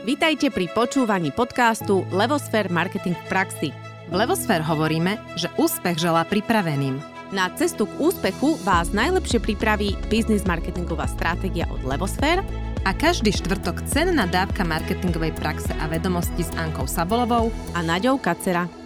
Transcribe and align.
Vítajte 0.00 0.48
pri 0.48 0.64
počúvaní 0.72 1.28
podcastu 1.28 2.08
Levosfér 2.08 2.72
Marketing 2.72 3.12
v 3.12 3.24
praxi. 3.28 3.68
V 4.08 4.14
Levosfér 4.16 4.64
hovoríme, 4.64 5.20
že 5.36 5.52
úspech 5.60 6.00
želá 6.00 6.24
pripraveným. 6.24 6.96
Na 7.36 7.52
cestu 7.52 7.84
k 7.84 8.00
úspechu 8.00 8.56
vás 8.64 8.96
najlepšie 8.96 9.44
pripraví 9.44 10.00
biznis 10.08 10.48
marketingová 10.48 11.04
stratégia 11.04 11.68
od 11.68 11.84
Levosfér 11.84 12.40
a 12.88 12.96
každý 12.96 13.28
štvrtok 13.28 13.84
cenná 13.92 14.24
dávka 14.24 14.64
marketingovej 14.64 15.36
praxe 15.36 15.68
a 15.76 15.84
vedomosti 15.84 16.48
s 16.48 16.50
Ankou 16.56 16.88
Sabolovou 16.88 17.52
a 17.76 17.84
Naďou 17.84 18.16
Kacera. 18.16 18.79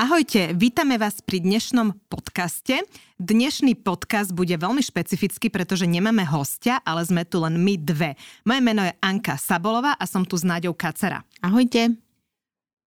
Ahojte, 0.00 0.56
vítame 0.56 0.96
vás 0.96 1.20
pri 1.20 1.44
dnešnom 1.44 1.92
podcaste. 2.08 2.88
Dnešný 3.20 3.76
podcast 3.84 4.32
bude 4.32 4.56
veľmi 4.56 4.80
špecifický, 4.80 5.52
pretože 5.52 5.84
nemáme 5.84 6.24
hostia, 6.24 6.80
ale 6.88 7.04
sme 7.04 7.28
tu 7.28 7.36
len 7.44 7.60
my 7.60 7.76
dve. 7.76 8.16
Moje 8.48 8.64
meno 8.64 8.80
je 8.80 8.96
Anka 9.04 9.36
Sabolová 9.36 10.00
a 10.00 10.04
som 10.08 10.24
tu 10.24 10.40
s 10.40 10.48
Náďou 10.48 10.72
Kacera. 10.72 11.20
Ahojte. 11.44 12.00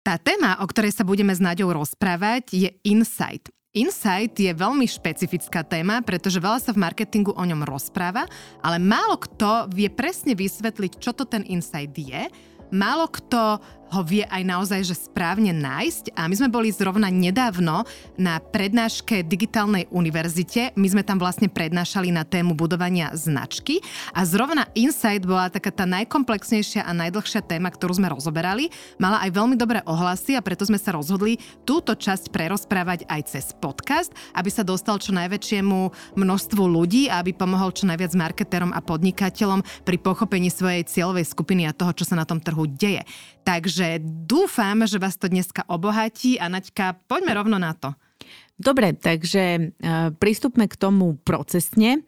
Tá 0.00 0.16
téma, 0.16 0.56
o 0.56 0.64
ktorej 0.64 0.96
sa 0.96 1.04
budeme 1.04 1.36
s 1.36 1.44
Náďou 1.44 1.76
rozprávať, 1.76 2.48
je 2.48 2.72
insight. 2.80 3.52
Insight 3.76 4.32
je 4.32 4.56
veľmi 4.56 4.88
špecifická 4.88 5.68
téma, 5.68 6.00
pretože 6.00 6.40
veľa 6.40 6.64
sa 6.64 6.72
v 6.72 6.80
marketingu 6.80 7.36
o 7.36 7.44
ňom 7.44 7.68
rozpráva, 7.68 8.24
ale 8.64 8.80
málo 8.80 9.20
kto 9.20 9.68
vie 9.68 9.92
presne 9.92 10.32
vysvetliť, 10.32 10.96
čo 10.96 11.12
to 11.12 11.28
ten 11.28 11.44
insight 11.44 11.92
je. 11.92 12.32
Málo 12.72 13.04
kto 13.04 13.60
ho 13.92 14.00
vie 14.00 14.24
aj 14.24 14.42
naozaj 14.42 14.80
že 14.88 14.96
správne 14.96 15.52
nájsť. 15.52 16.16
A 16.16 16.24
my 16.24 16.34
sme 16.34 16.48
boli 16.48 16.72
zrovna 16.72 17.12
nedávno 17.12 17.84
na 18.16 18.40
prednáške 18.40 19.20
Digitálnej 19.20 19.86
univerzite. 19.92 20.72
My 20.80 20.88
sme 20.88 21.04
tam 21.04 21.20
vlastne 21.20 21.52
prednášali 21.52 22.08
na 22.08 22.24
tému 22.24 22.56
budovania 22.56 23.12
značky 23.12 23.84
a 24.16 24.24
zrovna 24.24 24.64
Insight 24.72 25.28
bola 25.28 25.52
taká 25.52 25.68
tá 25.68 25.84
najkomplexnejšia 25.84 26.88
a 26.88 26.96
najdlhšia 26.96 27.44
téma, 27.44 27.68
ktorú 27.68 28.00
sme 28.00 28.08
rozoberali. 28.08 28.72
Mala 28.96 29.20
aj 29.20 29.30
veľmi 29.36 29.60
dobré 29.60 29.84
ohlasy 29.84 30.40
a 30.40 30.44
preto 30.44 30.64
sme 30.64 30.80
sa 30.80 30.96
rozhodli 30.96 31.36
túto 31.68 31.92
časť 31.92 32.32
prerozprávať 32.32 33.04
aj 33.06 33.20
cez 33.28 33.52
podcast, 33.52 34.08
aby 34.32 34.48
sa 34.48 34.64
dostal 34.64 34.96
čo 34.96 35.12
najväčšiemu 35.12 36.16
množstvu 36.16 36.62
ľudí 36.64 37.12
a 37.12 37.20
aby 37.20 37.36
pomohol 37.36 37.76
čo 37.76 37.84
najviac 37.84 38.16
marketérom 38.16 38.72
a 38.72 38.80
podnikateľom 38.80 39.60
pri 39.84 39.96
pochopení 40.00 40.48
svojej 40.48 40.88
cieľovej 40.88 41.28
skupiny 41.28 41.68
a 41.68 41.76
toho, 41.76 41.92
čo 41.92 42.08
sa 42.08 42.16
na 42.16 42.24
tom 42.24 42.40
trhu 42.40 42.64
deje. 42.64 43.04
Takže 43.42 43.81
dúfam, 44.02 44.84
že 44.86 45.00
vás 45.00 45.16
to 45.18 45.30
dneska 45.30 45.66
obohatí 45.66 46.36
a 46.38 46.50
Naďka, 46.50 47.00
poďme 47.06 47.32
rovno 47.36 47.56
na 47.58 47.72
to. 47.74 47.94
Dobre, 48.58 48.94
takže 48.94 49.42
e, 49.42 49.60
prístupme 50.14 50.70
k 50.70 50.78
tomu 50.78 51.18
procesne. 51.20 52.06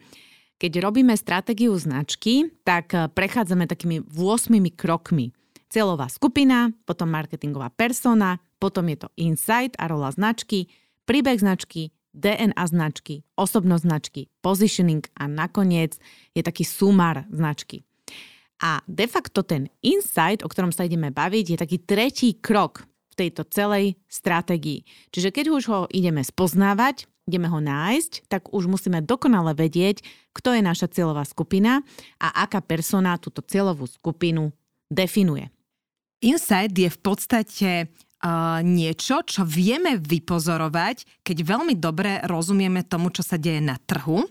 Keď 0.62 0.72
robíme 0.78 1.12
stratégiu 1.18 1.74
značky, 1.74 2.54
tak 2.62 2.94
e, 2.94 3.10
prechádzame 3.10 3.66
takými 3.66 4.06
8 4.06 4.54
krokmi. 4.78 5.34
Cieľová 5.66 6.06
skupina, 6.06 6.70
potom 6.86 7.10
marketingová 7.10 7.74
persona, 7.74 8.38
potom 8.62 8.86
je 8.86 9.02
to 9.02 9.08
insight 9.18 9.74
a 9.76 9.90
rola 9.90 10.14
značky, 10.14 10.70
príbeh 11.04 11.42
značky, 11.42 11.90
DNA 12.14 12.62
značky, 12.70 13.26
osobnosť 13.34 13.82
značky, 13.82 14.20
positioning 14.38 15.02
a 15.18 15.26
nakoniec 15.26 15.98
je 16.30 16.42
taký 16.46 16.62
sumár 16.62 17.26
značky. 17.34 17.82
A 18.62 18.80
de 18.86 19.06
facto 19.10 19.42
ten 19.42 19.66
insight, 19.82 20.44
o 20.44 20.48
ktorom 20.48 20.70
sa 20.70 20.86
ideme 20.86 21.10
baviť, 21.10 21.44
je 21.54 21.58
taký 21.58 21.78
tretí 21.82 22.28
krok 22.38 22.86
v 23.14 23.14
tejto 23.26 23.46
celej 23.50 23.98
stratégii. 24.06 24.86
Čiže 25.10 25.30
keď 25.34 25.44
už 25.50 25.62
ho 25.70 25.80
ideme 25.90 26.22
spoznávať, 26.22 27.06
ideme 27.24 27.48
ho 27.48 27.60
nájsť, 27.60 28.28
tak 28.28 28.52
už 28.52 28.68
musíme 28.68 29.00
dokonale 29.00 29.56
vedieť, 29.56 30.04
kto 30.36 30.54
je 30.54 30.62
naša 30.62 30.92
cieľová 30.92 31.24
skupina 31.24 31.80
a 32.20 32.44
aká 32.44 32.60
persona 32.60 33.16
túto 33.16 33.40
cieľovú 33.40 33.88
skupinu 33.88 34.52
definuje. 34.92 35.48
Insight 36.24 36.72
je 36.72 36.88
v 36.88 37.00
podstate 37.00 37.70
uh, 38.24 38.60
niečo, 38.64 39.24
čo 39.24 39.44
vieme 39.44 40.00
vypozorovať, 40.00 41.24
keď 41.24 41.36
veľmi 41.44 41.74
dobre 41.76 42.20
rozumieme 42.24 42.84
tomu, 42.84 43.12
čo 43.12 43.20
sa 43.20 43.36
deje 43.36 43.60
na 43.60 43.76
trhu 43.76 44.24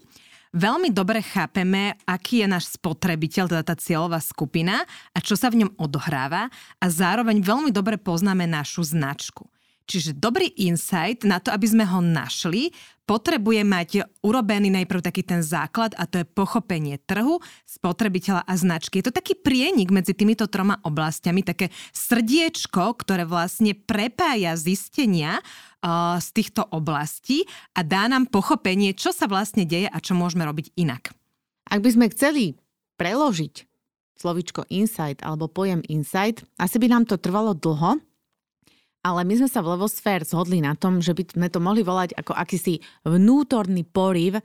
veľmi 0.53 0.93
dobre 0.93 1.19
chápeme, 1.19 1.97
aký 2.05 2.45
je 2.45 2.47
náš 2.47 2.77
spotrebiteľ, 2.77 3.49
teda 3.49 3.63
tá 3.65 3.75
cieľová 3.75 4.21
skupina 4.21 4.85
a 5.11 5.17
čo 5.19 5.33
sa 5.33 5.49
v 5.49 5.65
ňom 5.65 5.75
odohráva 5.81 6.47
a 6.79 6.85
zároveň 6.87 7.41
veľmi 7.41 7.73
dobre 7.73 7.97
poznáme 7.97 8.45
našu 8.45 8.85
značku. 8.85 9.49
Čiže 9.83 10.15
dobrý 10.15 10.47
insight 10.63 11.27
na 11.27 11.43
to, 11.43 11.51
aby 11.51 11.67
sme 11.67 11.83
ho 11.83 11.99
našli, 11.99 12.71
potrebuje 13.03 13.67
mať 13.67 13.89
urobený 14.23 14.71
najprv 14.71 15.03
taký 15.03 15.27
ten 15.27 15.43
základ 15.43 15.91
a 15.99 16.07
to 16.07 16.23
je 16.23 16.31
pochopenie 16.31 16.95
trhu, 17.03 17.43
spotrebiteľa 17.67 18.47
a 18.47 18.53
značky. 18.55 19.03
Je 19.03 19.11
to 19.11 19.17
taký 19.19 19.35
prienik 19.35 19.91
medzi 19.91 20.15
týmito 20.15 20.47
troma 20.47 20.79
oblastiami, 20.87 21.43
také 21.43 21.67
srdiečko, 21.91 22.95
ktoré 22.95 23.27
vlastne 23.27 23.75
prepája 23.75 24.55
zistenia 24.55 25.43
z 26.19 26.27
týchto 26.31 26.63
oblastí 26.71 27.43
a 27.75 27.83
dá 27.83 28.07
nám 28.07 28.31
pochopenie, 28.31 28.95
čo 28.95 29.11
sa 29.11 29.27
vlastne 29.27 29.67
deje 29.67 29.91
a 29.91 29.97
čo 29.99 30.15
môžeme 30.15 30.47
robiť 30.47 30.71
inak. 30.79 31.11
Ak 31.67 31.83
by 31.83 31.89
sme 31.91 32.11
chceli 32.15 32.55
preložiť 32.95 33.67
slovičko 34.15 34.63
insight 34.71 35.19
alebo 35.19 35.51
pojem 35.51 35.83
insight, 35.91 36.39
asi 36.55 36.79
by 36.79 36.87
nám 36.87 37.03
to 37.03 37.19
trvalo 37.19 37.51
dlho, 37.51 37.99
ale 39.03 39.21
my 39.27 39.33
sme 39.35 39.49
sa 39.51 39.59
v 39.59 39.75
Levosfér 39.75 40.23
zhodli 40.23 40.63
na 40.63 40.79
tom, 40.79 41.03
že 41.03 41.11
by 41.11 41.35
sme 41.35 41.47
to 41.51 41.59
mohli 41.59 41.83
volať 41.83 42.15
ako 42.15 42.31
akýsi 42.31 42.79
vnútorný 43.03 43.83
poriv 43.83 44.39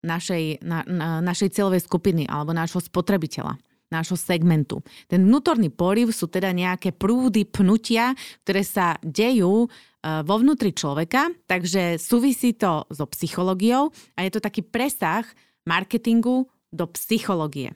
našej, 0.00 0.64
na, 0.64 0.80
na, 0.88 1.20
našej 1.20 1.52
cieľovej 1.52 1.84
skupiny 1.84 2.24
alebo 2.24 2.56
nášho 2.56 2.80
spotrebiteľa 2.80 3.60
nášho 3.88 4.20
segmentu. 4.20 4.84
Ten 5.08 5.24
vnútorný 5.24 5.72
poriv 5.72 6.12
sú 6.12 6.28
teda 6.28 6.52
nejaké 6.52 6.92
prúdy 6.92 7.48
pnutia, 7.48 8.12
ktoré 8.44 8.60
sa 8.60 9.00
dejú 9.00 9.64
vo 10.02 10.34
vnútri 10.38 10.70
človeka, 10.70 11.34
takže 11.50 11.98
súvisí 11.98 12.54
to 12.54 12.86
so 12.88 13.04
psychológiou 13.10 13.90
a 14.14 14.22
je 14.22 14.30
to 14.30 14.40
taký 14.40 14.62
presah 14.62 15.26
marketingu 15.66 16.46
do 16.70 16.84
psychológie. 16.94 17.74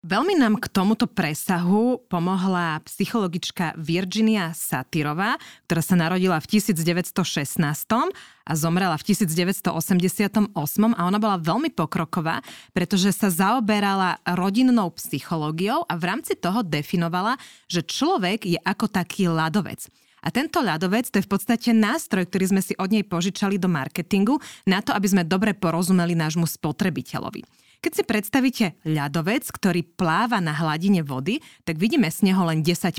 Veľmi 0.00 0.32
nám 0.32 0.56
k 0.56 0.72
tomuto 0.72 1.04
presahu 1.04 2.00
pomohla 2.08 2.80
psychologička 2.88 3.76
Virginia 3.76 4.48
Satyrová, 4.56 5.36
ktorá 5.68 5.84
sa 5.84 5.92
narodila 5.92 6.40
v 6.40 6.56
1916 6.56 7.60
a 8.00 8.52
zomrela 8.56 8.96
v 8.96 9.04
1988 9.12 10.56
a 10.96 11.00
ona 11.04 11.18
bola 11.20 11.36
veľmi 11.36 11.68
pokroková, 11.76 12.40
pretože 12.72 13.12
sa 13.12 13.28
zaoberala 13.28 14.16
rodinnou 14.24 14.88
psychológiou 14.96 15.84
a 15.84 15.92
v 16.00 16.04
rámci 16.08 16.32
toho 16.32 16.64
definovala, 16.64 17.36
že 17.68 17.84
človek 17.84 18.48
je 18.48 18.56
ako 18.56 18.88
taký 18.88 19.28
ľadovec. 19.28 19.84
A 20.20 20.28
tento 20.28 20.60
ľadovec 20.60 21.08
to 21.08 21.18
je 21.20 21.26
v 21.26 21.32
podstate 21.32 21.70
nástroj, 21.72 22.28
ktorý 22.28 22.52
sme 22.56 22.62
si 22.62 22.76
od 22.76 22.92
nej 22.92 23.04
požičali 23.04 23.56
do 23.56 23.68
marketingu 23.68 24.38
na 24.68 24.84
to, 24.84 24.92
aby 24.92 25.06
sme 25.08 25.22
dobre 25.24 25.56
porozumeli 25.56 26.12
nášmu 26.12 26.44
spotrebiteľovi. 26.44 27.42
Keď 27.80 27.92
si 27.96 28.04
predstavíte 28.04 28.66
ľadovec, 28.84 29.48
ktorý 29.48 29.80
pláva 29.96 30.36
na 30.36 30.52
hladine 30.52 31.00
vody, 31.00 31.40
tak 31.64 31.80
vidíme 31.80 32.12
z 32.12 32.28
neho 32.28 32.44
len 32.44 32.60
10%. 32.60 32.92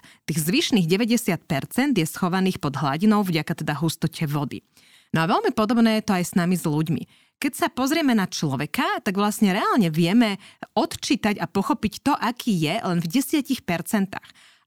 Tých 0.00 0.38
zvyšných 0.40 0.88
90% 0.88 2.00
je 2.00 2.06
schovaných 2.08 2.56
pod 2.56 2.80
hladinou 2.80 3.20
vďaka 3.20 3.60
teda 3.60 3.76
hustote 3.76 4.24
vody. 4.24 4.64
No 5.12 5.28
a 5.28 5.30
veľmi 5.30 5.52
podobné 5.52 6.00
je 6.00 6.08
to 6.08 6.16
aj 6.16 6.24
s 6.24 6.32
nami 6.40 6.56
s 6.56 6.64
ľuďmi. 6.64 7.04
Keď 7.36 7.52
sa 7.52 7.68
pozrieme 7.68 8.16
na 8.16 8.24
človeka, 8.24 9.04
tak 9.04 9.20
vlastne 9.20 9.52
reálne 9.52 9.92
vieme 9.92 10.40
odčítať 10.72 11.36
a 11.36 11.44
pochopiť 11.44 11.92
to, 12.00 12.16
aký 12.16 12.56
je 12.56 12.80
len 12.80 13.04
v 13.04 13.06
10%. 13.20 13.60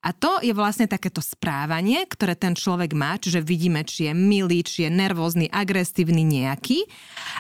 A 0.06 0.14
to 0.14 0.38
je 0.46 0.54
vlastne 0.54 0.86
takéto 0.86 1.26
správanie, 1.26 2.06
ktoré 2.06 2.38
ten 2.38 2.54
človek 2.54 2.94
má, 2.94 3.18
čiže 3.18 3.42
vidíme, 3.42 3.82
či 3.82 4.08
je 4.08 4.14
milý, 4.14 4.62
či 4.62 4.86
je 4.86 4.92
nervózny, 4.94 5.50
agresívny 5.50 6.22
nejaký. 6.22 6.86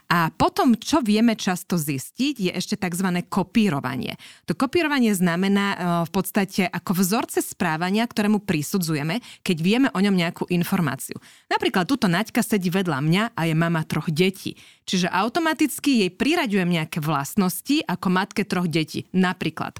A 0.09 0.33
potom, 0.33 0.73
čo 0.73 1.05
vieme 1.05 1.37
často 1.37 1.77
zistiť, 1.77 2.49
je 2.49 2.51
ešte 2.51 2.75
tzv. 2.75 3.07
kopírovanie. 3.29 4.17
To 4.49 4.57
kopírovanie 4.57 5.13
znamená 5.13 5.65
e, 5.69 5.77
v 6.09 6.11
podstate 6.11 6.65
ako 6.65 6.97
vzorce 6.97 7.45
správania, 7.45 8.09
ktorému 8.09 8.41
prisudzujeme, 8.41 9.21
keď 9.45 9.57
vieme 9.61 9.87
o 9.93 9.99
ňom 10.01 10.17
nejakú 10.17 10.49
informáciu. 10.49 11.21
Napríklad 11.53 11.85
túto 11.85 12.09
Naďka 12.09 12.41
sedí 12.41 12.73
vedľa 12.73 12.99
mňa 13.05 13.23
a 13.37 13.41
je 13.45 13.53
mama 13.53 13.85
troch 13.85 14.09
detí. 14.09 14.57
Čiže 14.89 15.13
automaticky 15.13 16.03
jej 16.03 16.11
priraďujem 16.11 16.67
nejaké 16.73 16.99
vlastnosti 17.03 17.85
ako 17.85 18.07
matke 18.09 18.43
troch 18.47 18.65
detí. 18.65 19.05
Napríklad 19.13 19.77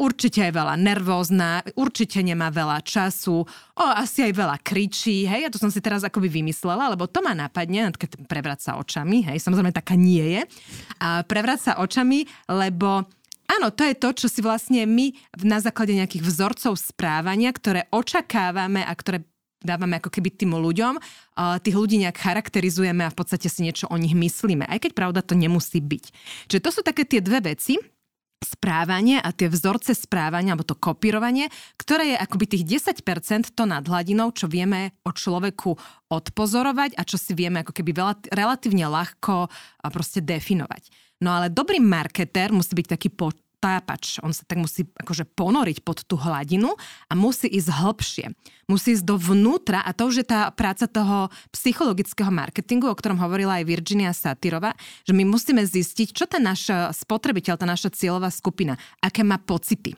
určite 0.00 0.40
je 0.40 0.56
veľa 0.56 0.80
nervózna, 0.80 1.60
určite 1.76 2.24
nemá 2.24 2.48
veľa 2.48 2.80
času, 2.80 3.44
o, 3.44 3.84
asi 3.84 4.24
aj 4.24 4.32
veľa 4.32 4.56
kričí, 4.64 5.28
hej, 5.28 5.44
ja 5.44 5.50
to 5.52 5.60
som 5.60 5.68
si 5.68 5.84
teraz 5.84 6.00
akoby 6.00 6.32
vymyslela, 6.40 6.96
lebo 6.96 7.04
to 7.04 7.20
ma 7.20 7.36
napadne, 7.36 7.92
keď 7.92 8.24
prevráca 8.24 8.80
očami, 8.80 9.28
hej, 9.28 9.38
samozrejme 9.44 9.76
taká 9.76 9.94
nie 9.94 10.40
je, 10.40 10.42
a 11.04 11.20
prevráca 11.28 11.76
očami, 11.78 12.24
lebo 12.48 13.04
Áno, 13.50 13.74
to 13.74 13.82
je 13.82 13.98
to, 13.98 14.14
čo 14.14 14.26
si 14.30 14.46
vlastne 14.46 14.86
my 14.86 15.10
na 15.42 15.58
základe 15.58 15.90
nejakých 15.90 16.22
vzorcov 16.22 16.78
správania, 16.78 17.50
ktoré 17.50 17.90
očakávame 17.90 18.86
a 18.86 18.94
ktoré 18.94 19.26
dávame 19.58 19.98
ako 19.98 20.06
keby 20.06 20.30
tým 20.38 20.54
ľuďom, 20.54 21.02
tých 21.58 21.74
ľudí 21.74 21.98
nejak 21.98 22.14
charakterizujeme 22.14 23.02
a 23.02 23.10
v 23.10 23.18
podstate 23.18 23.50
si 23.50 23.66
niečo 23.66 23.90
o 23.90 23.96
nich 23.98 24.14
myslíme. 24.14 24.70
Aj 24.70 24.78
keď 24.78 24.94
pravda 24.94 25.20
to 25.26 25.34
nemusí 25.34 25.82
byť. 25.82 26.04
Čiže 26.46 26.62
to 26.62 26.70
sú 26.70 26.80
také 26.86 27.02
tie 27.02 27.18
dve 27.18 27.42
veci, 27.42 27.74
správanie 28.40 29.20
a 29.20 29.30
tie 29.36 29.52
vzorce 29.52 29.92
správania, 29.92 30.56
alebo 30.56 30.64
to 30.64 30.76
kopírovanie, 30.76 31.52
ktoré 31.76 32.16
je 32.16 32.16
akoby 32.16 32.56
tých 32.56 32.64
10% 32.88 33.52
to 33.52 33.64
nad 33.68 33.84
hladinou, 33.84 34.32
čo 34.32 34.48
vieme 34.48 34.96
o 35.04 35.12
človeku 35.12 35.76
odpozorovať 36.08 36.96
a 36.96 37.02
čo 37.04 37.20
si 37.20 37.36
vieme 37.36 37.60
ako 37.60 37.76
keby 37.76 37.92
veľa, 37.92 38.14
relatívne 38.32 38.88
ľahko 38.88 39.52
proste 39.92 40.24
definovať. 40.24 40.88
No 41.20 41.36
ale 41.36 41.52
dobrý 41.52 41.84
marketér 41.84 42.48
musí 42.48 42.72
byť 42.72 42.86
taký 42.96 43.12
po, 43.12 43.28
tápač. 43.60 44.16
On 44.24 44.32
sa 44.32 44.42
tak 44.48 44.58
musí 44.58 44.88
akože 44.96 45.28
ponoriť 45.36 45.84
pod 45.84 46.02
tú 46.08 46.16
hladinu 46.16 46.74
a 47.06 47.12
musí 47.12 47.46
ísť 47.46 47.68
hlbšie. 47.70 48.26
Musí 48.66 48.96
ísť 48.96 49.04
dovnútra 49.04 49.84
a 49.84 49.92
to 49.92 50.08
už 50.08 50.24
je 50.24 50.26
tá 50.26 50.48
práca 50.50 50.88
toho 50.88 51.28
psychologického 51.52 52.32
marketingu, 52.32 52.88
o 52.88 52.96
ktorom 52.96 53.20
hovorila 53.20 53.60
aj 53.60 53.68
Virginia 53.68 54.16
Satyrova, 54.16 54.72
že 55.04 55.12
my 55.12 55.28
musíme 55.28 55.60
zistiť, 55.60 56.16
čo 56.16 56.24
ten 56.24 56.40
náš 56.40 56.72
spotrebiteľ, 57.04 57.60
tá 57.60 57.68
naša 57.68 57.92
cieľová 57.92 58.32
skupina, 58.32 58.80
aké 59.04 59.20
má 59.20 59.36
pocity 59.36 59.92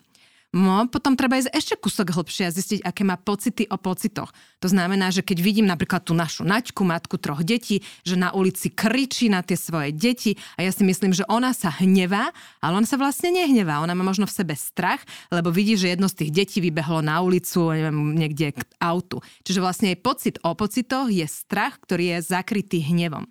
No, 0.53 0.85
potom 0.85 1.17
treba 1.17 1.41
ísť 1.41 1.49
ešte 1.49 1.75
kúsok 1.81 2.13
hlbšie 2.13 2.45
a 2.45 2.53
zistiť, 2.53 2.85
aké 2.85 3.09
má 3.09 3.17
pocity 3.17 3.65
o 3.73 3.81
pocitoch. 3.81 4.29
To 4.61 4.69
znamená, 4.69 5.09
že 5.09 5.25
keď 5.25 5.41
vidím 5.41 5.65
napríklad 5.65 6.05
tú 6.05 6.13
našu 6.13 6.45
Naďku, 6.45 6.85
matku 6.85 7.17
troch 7.17 7.41
detí, 7.41 7.81
že 8.05 8.21
na 8.21 8.37
ulici 8.37 8.69
kričí 8.69 9.33
na 9.33 9.41
tie 9.41 9.57
svoje 9.57 9.97
deti 9.97 10.37
a 10.61 10.69
ja 10.69 10.69
si 10.69 10.85
myslím, 10.85 11.17
že 11.17 11.25
ona 11.25 11.57
sa 11.57 11.73
hnevá, 11.81 12.37
ale 12.61 12.73
ona 12.77 12.85
sa 12.85 13.01
vlastne 13.01 13.33
nehnevá. 13.33 13.81
Ona 13.81 13.97
má 13.97 14.05
možno 14.05 14.29
v 14.29 14.37
sebe 14.45 14.53
strach, 14.53 15.01
lebo 15.33 15.49
vidí, 15.49 15.73
že 15.73 15.89
jedno 15.89 16.05
z 16.13 16.21
tých 16.21 16.45
detí 16.45 16.61
vybehlo 16.61 17.01
na 17.01 17.25
ulicu, 17.25 17.73
neviem, 17.73 18.13
niekde 18.13 18.53
k 18.53 18.61
autu. 18.77 19.25
Čiže 19.49 19.65
vlastne 19.65 19.97
jej 19.97 20.01
pocit 20.05 20.37
o 20.45 20.53
pocitoch 20.53 21.09
je 21.09 21.25
strach, 21.25 21.81
ktorý 21.81 22.21
je 22.21 22.29
zakrytý 22.29 22.85
hnevom. 22.85 23.25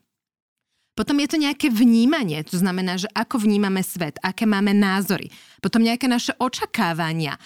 Potom 0.92 1.16
je 1.24 1.28
to 1.32 1.38
nejaké 1.40 1.72
vnímanie, 1.72 2.44
to 2.44 2.60
znamená, 2.60 3.00
že 3.00 3.08
ako 3.16 3.48
vnímame 3.48 3.80
svet, 3.80 4.20
aké 4.20 4.44
máme 4.44 4.76
názory. 4.76 5.32
Potom 5.64 5.80
nejaké 5.80 6.12
naše 6.12 6.36
očakávania, 6.36 7.40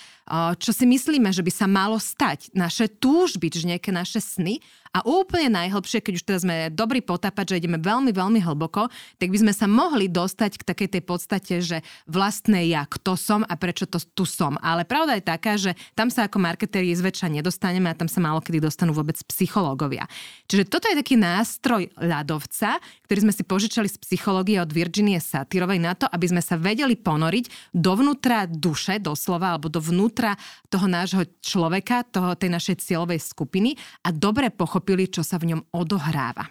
čo 0.57 0.71
si 0.73 0.89
myslíme, 0.89 1.29
že 1.29 1.45
by 1.45 1.51
sa 1.53 1.69
malo 1.69 2.01
stať, 2.01 2.49
naše 2.57 2.89
túžby, 2.89 3.53
čiže 3.53 3.69
nejaké 3.77 3.93
naše 3.93 4.17
sny 4.17 4.57
a 4.95 5.03
úplne 5.03 5.51
najhlbšie, 5.51 5.99
keď 5.99 6.13
už 6.15 6.23
teraz 6.23 6.41
sme 6.47 6.71
dobrí 6.71 7.03
potápať, 7.03 7.51
že 7.51 7.59
ideme 7.59 7.75
veľmi, 7.75 8.15
veľmi 8.15 8.39
hlboko, 8.39 8.87
tak 9.19 9.27
by 9.27 9.43
sme 9.43 9.51
sa 9.51 9.67
mohli 9.67 10.07
dostať 10.07 10.55
k 10.55 10.63
takej 10.63 10.89
tej 10.95 11.03
podstate, 11.03 11.53
že 11.59 11.77
vlastné 12.07 12.71
ja, 12.71 12.87
kto 12.87 13.19
som 13.19 13.43
a 13.43 13.53
prečo 13.59 13.83
to 13.91 13.99
tu 13.99 14.23
som. 14.23 14.55
Ale 14.63 14.87
pravda 14.87 15.19
je 15.19 15.27
taká, 15.27 15.59
že 15.59 15.75
tam 15.99 16.07
sa 16.07 16.31
ako 16.31 16.39
marketéri 16.39 16.95
zväčša 16.95 17.27
nedostaneme 17.27 17.91
a 17.91 17.99
tam 17.99 18.07
sa 18.07 18.23
málo 18.23 18.39
kedy 18.39 18.63
dostanú 18.63 18.95
vôbec 18.95 19.19
psychológovia. 19.27 20.07
Čiže 20.47 20.63
toto 20.71 20.87
je 20.87 20.95
taký 20.95 21.19
nástroj 21.19 21.91
ľadovca, 21.99 22.79
ktorý 23.03 23.19
sme 23.27 23.33
si 23.35 23.43
požičali 23.43 23.91
z 23.91 23.99
psychológie 23.99 24.63
od 24.63 24.71
Virginie 24.71 25.19
Satyrovej 25.19 25.83
na 25.83 25.99
to, 25.99 26.07
aby 26.07 26.31
sme 26.31 26.39
sa 26.39 26.55
vedeli 26.55 26.95
ponoriť 26.95 27.75
dovnútra 27.75 28.47
duše, 28.47 29.03
doslova, 29.03 29.59
alebo 29.59 29.67
dovnútra 30.15 30.39
toho 30.71 30.87
nášho 30.87 31.23
človeka, 31.43 32.07
toho, 32.07 32.39
tej 32.39 32.55
našej 32.55 32.75
cieľovej 32.79 33.19
skupiny 33.19 33.75
a 34.07 34.15
dobre 34.15 34.47
pochopili, 34.47 35.11
čo 35.11 35.27
sa 35.27 35.35
v 35.35 35.51
ňom 35.51 35.61
odohráva. 35.75 36.47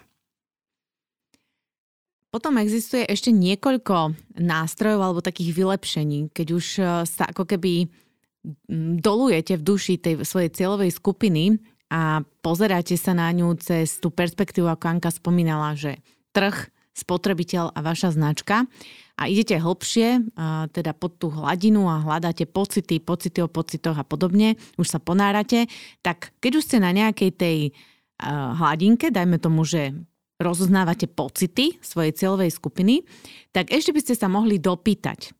Potom 2.29 2.59
existuje 2.61 3.07
ešte 3.07 3.31
niekoľko 3.31 4.13
nástrojov 4.37 5.01
alebo 5.01 5.25
takých 5.25 5.55
vylepšení, 5.55 6.35
keď 6.35 6.47
už 6.51 6.65
e, 6.77 6.83
sa 7.07 7.31
ako 7.31 7.47
keby 7.47 7.87
dolujete 8.99 9.55
v 9.55 9.65
duši 9.65 9.95
tej 9.97 10.21
svojej 10.27 10.51
cieľovej 10.51 10.91
skupiny 10.93 11.57
a 11.89 12.21
pozeráte 12.43 12.99
sa 12.99 13.15
na 13.15 13.31
ňu 13.31 13.55
cez 13.57 14.03
tú 14.03 14.11
perspektívu, 14.11 14.67
ako 14.67 14.85
Anka 14.85 15.09
spomínala, 15.15 15.79
že 15.79 16.03
trh, 16.35 16.74
spotrebiteľ 16.95 17.75
a 17.75 17.79
vaša 17.83 18.15
značka. 18.15 18.63
A 19.19 19.31
idete 19.31 19.59
hlbšie, 19.59 20.31
teda 20.71 20.91
pod 20.95 21.19
tú 21.19 21.31
hladinu 21.31 21.87
a 21.87 22.03
hľadáte 22.03 22.47
pocity, 22.47 22.99
pocity 22.99 23.39
o 23.43 23.51
pocitoch 23.51 23.95
a 23.95 24.03
podobne, 24.03 24.59
už 24.75 24.87
sa 24.87 24.99
ponárate, 24.99 25.71
tak 26.03 26.35
keď 26.43 26.51
už 26.59 26.63
ste 26.67 26.77
na 26.79 26.91
nejakej 26.91 27.31
tej 27.35 27.57
hladinke, 28.59 29.11
dajme 29.11 29.39
tomu, 29.39 29.63
že 29.63 29.95
rozoznávate 30.35 31.07
pocity 31.07 31.79
svojej 31.79 32.11
cieľovej 32.11 32.51
skupiny, 32.51 33.07
tak 33.55 33.71
ešte 33.71 33.95
by 33.95 33.99
ste 34.03 34.15
sa 34.19 34.27
mohli 34.27 34.59
dopýtať. 34.59 35.31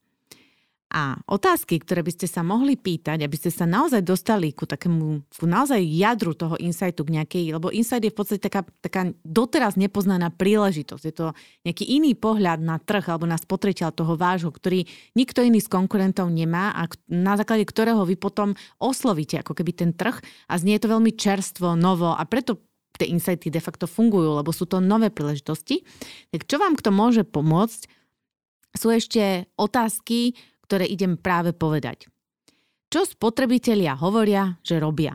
A 0.96 1.20
otázky, 1.28 1.84
ktoré 1.84 2.08
by 2.08 2.16
ste 2.16 2.24
sa 2.24 2.40
mohli 2.40 2.80
pýtať, 2.80 3.20
aby 3.20 3.36
ste 3.36 3.52
sa 3.52 3.68
naozaj 3.68 4.00
dostali 4.00 4.56
ku 4.56 4.64
takému, 4.64 5.28
ku 5.28 5.44
naozaj 5.44 5.84
jadru 5.84 6.32
toho 6.32 6.56
insightu 6.56 7.04
k 7.04 7.20
nejakej, 7.20 7.52
lebo 7.52 7.68
insight 7.68 8.00
je 8.00 8.16
v 8.16 8.20
podstate 8.24 8.40
taká, 8.40 8.64
taká 8.80 9.12
doteraz 9.28 9.76
nepoznaná 9.76 10.32
príležitosť. 10.32 11.04
Je 11.04 11.12
to 11.12 11.36
nejaký 11.68 11.84
iný 11.84 12.16
pohľad 12.16 12.64
na 12.64 12.80
trh 12.80 13.12
alebo 13.12 13.28
na 13.28 13.36
spotreteľ 13.36 13.92
toho 13.92 14.16
vášho, 14.16 14.56
ktorý 14.56 14.88
nikto 15.20 15.44
iný 15.44 15.60
z 15.60 15.68
konkurentov 15.68 16.32
nemá 16.32 16.72
a 16.72 16.88
na 17.12 17.36
základe 17.36 17.68
ktorého 17.68 18.08
vy 18.08 18.16
potom 18.16 18.56
oslovíte 18.80 19.44
ako 19.44 19.52
keby 19.52 19.76
ten 19.76 19.92
trh 19.92 20.24
a 20.48 20.54
znie 20.56 20.80
to 20.80 20.88
veľmi 20.88 21.12
čerstvo, 21.12 21.76
novo 21.76 22.16
a 22.16 22.24
preto 22.24 22.64
tie 22.96 23.12
insighty 23.12 23.52
de 23.52 23.60
facto 23.60 23.84
fungujú, 23.84 24.40
lebo 24.40 24.56
sú 24.56 24.64
to 24.64 24.80
nové 24.80 25.12
príležitosti. 25.12 25.84
Tak 26.32 26.48
čo 26.48 26.56
vám 26.56 26.80
kto 26.80 26.96
môže 26.96 27.28
pomôcť, 27.28 27.92
sú 28.76 28.92
ešte 28.92 29.48
otázky, 29.56 30.36
ktoré 30.66 30.90
idem 30.90 31.16
práve 31.16 31.54
povedať. 31.54 32.10
Čo 32.90 33.06
spotrebitelia 33.06 33.94
hovoria, 33.98 34.58
že 34.66 34.82
robia? 34.82 35.14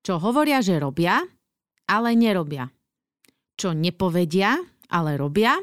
Čo 0.00 0.18
hovoria, 0.18 0.64
že 0.64 0.80
robia, 0.80 1.22
ale 1.86 2.16
nerobia? 2.16 2.66
Čo 3.54 3.76
nepovedia, 3.76 4.56
ale 4.88 5.20
robia? 5.20 5.54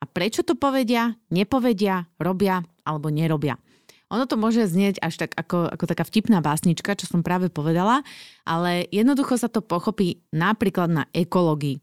A 0.00 0.04
prečo 0.08 0.40
to 0.42 0.56
povedia, 0.56 1.12
nepovedia, 1.30 2.08
robia 2.16 2.64
alebo 2.84 3.12
nerobia? 3.12 3.60
Ono 4.10 4.26
to 4.26 4.34
môže 4.34 4.66
znieť 4.66 4.98
až 4.98 5.22
tak 5.22 5.38
ako, 5.38 5.70
ako 5.70 5.84
taká 5.86 6.02
vtipná 6.02 6.42
básnička, 6.42 6.98
čo 6.98 7.06
som 7.06 7.22
práve 7.22 7.46
povedala, 7.46 8.02
ale 8.42 8.90
jednoducho 8.90 9.38
sa 9.38 9.46
to 9.46 9.62
pochopí 9.62 10.26
napríklad 10.34 10.90
na 10.90 11.04
ekológii. 11.14 11.78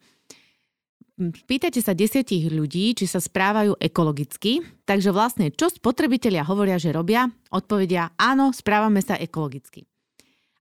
Pýtate 1.18 1.82
sa 1.82 1.98
desiatich 1.98 2.46
ľudí, 2.54 2.94
či 2.94 3.10
sa 3.10 3.18
správajú 3.18 3.82
ekologicky, 3.82 4.62
takže 4.86 5.10
vlastne 5.10 5.50
čo 5.50 5.66
spotrebitelia 5.74 6.46
hovoria, 6.46 6.78
že 6.78 6.94
robia, 6.94 7.26
odpovedia 7.50 8.14
áno, 8.22 8.54
správame 8.54 9.02
sa 9.02 9.18
ekologicky. 9.18 9.90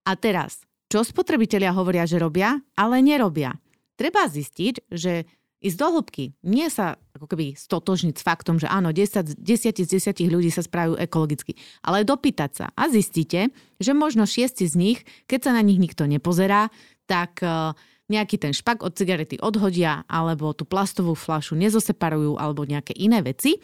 A 0.08 0.16
teraz, 0.16 0.64
čo 0.88 1.04
spotrebitelia 1.04 1.76
hovoria, 1.76 2.08
že 2.08 2.16
robia, 2.16 2.56
ale 2.72 3.04
nerobia. 3.04 3.52
Treba 4.00 4.24
zistiť, 4.24 4.88
že 4.88 5.28
ísť 5.60 5.76
do 5.76 5.88
hĺbky, 5.92 6.24
nie 6.48 6.72
sa 6.72 6.96
ako 7.12 7.36
keby 7.36 7.52
stotožniť 7.52 8.16
s 8.16 8.24
faktom, 8.24 8.56
že 8.56 8.64
áno, 8.64 8.96
10, 8.96 9.36
10 9.36 9.84
z 9.84 9.88
10 9.88 10.32
ľudí 10.32 10.48
sa 10.48 10.64
správajú 10.64 10.96
ekologicky, 10.96 11.52
ale 11.84 12.00
dopýtať 12.00 12.50
sa 12.52 12.66
a 12.72 12.88
zistíte, 12.88 13.52
že 13.76 13.92
možno 13.92 14.24
6 14.24 14.64
z 14.64 14.72
nich, 14.72 15.04
keď 15.28 15.48
sa 15.48 15.52
na 15.52 15.60
nich 15.60 15.76
nikto 15.76 16.08
nepozerá, 16.08 16.72
tak 17.04 17.44
uh, 17.44 17.76
nejaký 18.06 18.38
ten 18.38 18.54
špak 18.54 18.86
od 18.86 18.94
cigarety 18.94 19.38
odhodia 19.42 20.06
alebo 20.06 20.54
tú 20.54 20.62
plastovú 20.62 21.18
fľašu 21.18 21.58
nezoseparujú 21.58 22.38
alebo 22.38 22.62
nejaké 22.62 22.94
iné 22.94 23.22
veci 23.22 23.58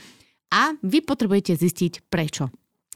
a 0.51 0.75
vy 0.83 1.01
potrebujete 1.07 1.55
zistiť 1.55 2.11
prečo. 2.11 2.51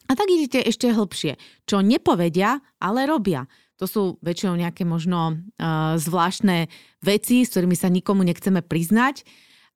A 0.07 0.13
tak 0.15 0.31
idete 0.31 0.63
ešte 0.63 0.91
hlbšie. 0.95 1.35
Čo 1.67 1.83
nepovedia, 1.83 2.63
ale 2.79 3.11
robia. 3.11 3.51
To 3.83 3.91
sú 3.91 4.03
väčšinou 4.23 4.55
nejaké 4.55 4.87
možno 4.87 5.35
uh, 5.35 5.99
zvláštne 5.99 6.71
veci, 7.03 7.43
s 7.43 7.53
ktorými 7.53 7.75
sa 7.75 7.91
nikomu 7.91 8.23
nechceme 8.23 8.63
priznať 8.63 9.27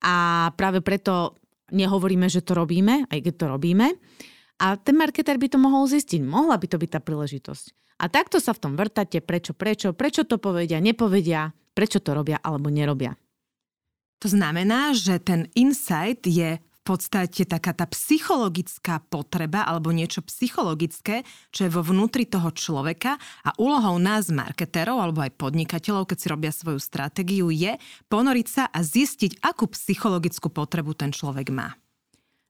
a 0.00 0.48
práve 0.56 0.80
preto 0.80 1.36
nehovoríme, 1.74 2.26
že 2.30 2.40
to 2.40 2.56
robíme, 2.56 3.10
aj 3.10 3.18
keď 3.20 3.34
to 3.36 3.46
robíme. 3.50 3.86
A 4.60 4.76
ten 4.76 4.96
marketer 4.96 5.36
by 5.36 5.48
to 5.52 5.58
mohol 5.60 5.88
zistiť. 5.88 6.20
Mohla 6.24 6.56
by 6.60 6.66
to 6.68 6.76
byť 6.80 6.90
tá 6.92 7.00
príležitosť. 7.00 7.79
A 8.00 8.08
takto 8.08 8.40
sa 8.40 8.56
v 8.56 8.62
tom 8.64 8.72
vrtate, 8.80 9.20
prečo, 9.20 9.52
prečo, 9.52 9.92
prečo 9.92 10.24
to 10.24 10.40
povedia, 10.40 10.80
nepovedia, 10.80 11.52
prečo 11.76 12.00
to 12.00 12.16
robia 12.16 12.40
alebo 12.40 12.72
nerobia. 12.72 13.12
To 14.20 14.28
znamená, 14.28 14.96
že 14.96 15.20
ten 15.20 15.48
insight 15.56 16.24
je 16.24 16.60
v 16.60 16.82
podstate 16.84 17.44
taká 17.44 17.76
tá 17.76 17.84
psychologická 17.92 19.04
potreba 19.12 19.68
alebo 19.68 19.92
niečo 19.92 20.24
psychologické, 20.24 21.28
čo 21.52 21.68
je 21.68 21.70
vo 21.72 21.84
vnútri 21.84 22.24
toho 22.24 22.48
človeka 22.56 23.20
a 23.44 23.52
úlohou 23.60 24.00
nás, 24.00 24.32
marketérov 24.32 24.96
alebo 24.96 25.20
aj 25.20 25.36
podnikateľov, 25.36 26.08
keď 26.08 26.16
si 26.16 26.26
robia 26.32 26.52
svoju 26.52 26.80
stratégiu, 26.80 27.52
je 27.52 27.76
ponoriť 28.08 28.46
sa 28.48 28.64
a 28.72 28.80
zistiť, 28.80 29.44
akú 29.44 29.68
psychologickú 29.68 30.48
potrebu 30.48 30.96
ten 30.96 31.12
človek 31.12 31.52
má. 31.52 31.76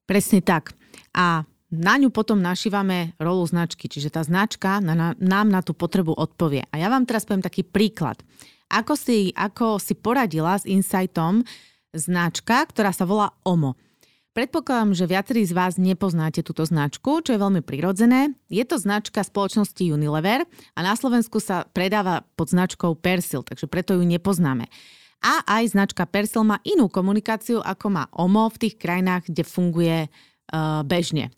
Presne 0.06 0.42
tak. 0.42 0.78
A 1.14 1.42
na 1.70 1.94
ňu 1.94 2.10
potom 2.10 2.42
našívame 2.42 3.14
rolu 3.22 3.46
značky, 3.46 3.86
čiže 3.86 4.10
tá 4.10 4.26
značka 4.26 4.82
na, 4.82 4.94
na, 4.98 5.08
nám 5.22 5.46
na 5.46 5.62
tú 5.62 5.70
potrebu 5.70 6.12
odpovie. 6.18 6.66
A 6.74 6.82
ja 6.82 6.90
vám 6.90 7.06
teraz 7.06 7.22
poviem 7.22 7.46
taký 7.46 7.62
príklad. 7.62 8.18
Ako 8.70 8.98
si, 8.98 9.30
ako 9.38 9.78
si 9.78 9.94
poradila 9.94 10.58
s 10.58 10.66
Insightom 10.66 11.46
značka, 11.94 12.66
ktorá 12.66 12.90
sa 12.90 13.06
volá 13.06 13.34
OMO. 13.46 13.78
Predpokladám, 14.30 14.94
že 14.94 15.10
viacerí 15.10 15.42
z 15.42 15.50
vás 15.50 15.74
nepoznáte 15.74 16.46
túto 16.46 16.62
značku, 16.62 17.18
čo 17.18 17.34
je 17.34 17.42
veľmi 17.42 17.66
prirodzené. 17.66 18.30
Je 18.46 18.62
to 18.62 18.78
značka 18.78 19.26
spoločnosti 19.26 19.82
Unilever 19.90 20.46
a 20.74 20.80
na 20.86 20.94
Slovensku 20.94 21.42
sa 21.42 21.66
predáva 21.66 22.22
pod 22.38 22.54
značkou 22.54 22.94
Persil, 22.94 23.42
takže 23.42 23.66
preto 23.66 23.98
ju 23.98 24.06
nepoznáme. 24.06 24.70
A 25.18 25.42
aj 25.58 25.74
značka 25.74 26.06
Persil 26.06 26.46
má 26.46 26.62
inú 26.62 26.86
komunikáciu, 26.86 27.58
ako 27.58 27.86
má 27.90 28.06
OMO 28.14 28.46
v 28.54 28.60
tých 28.70 28.74
krajinách, 28.78 29.34
kde 29.34 29.42
funguje 29.42 29.98
uh, 30.06 30.86
bežne. 30.86 31.34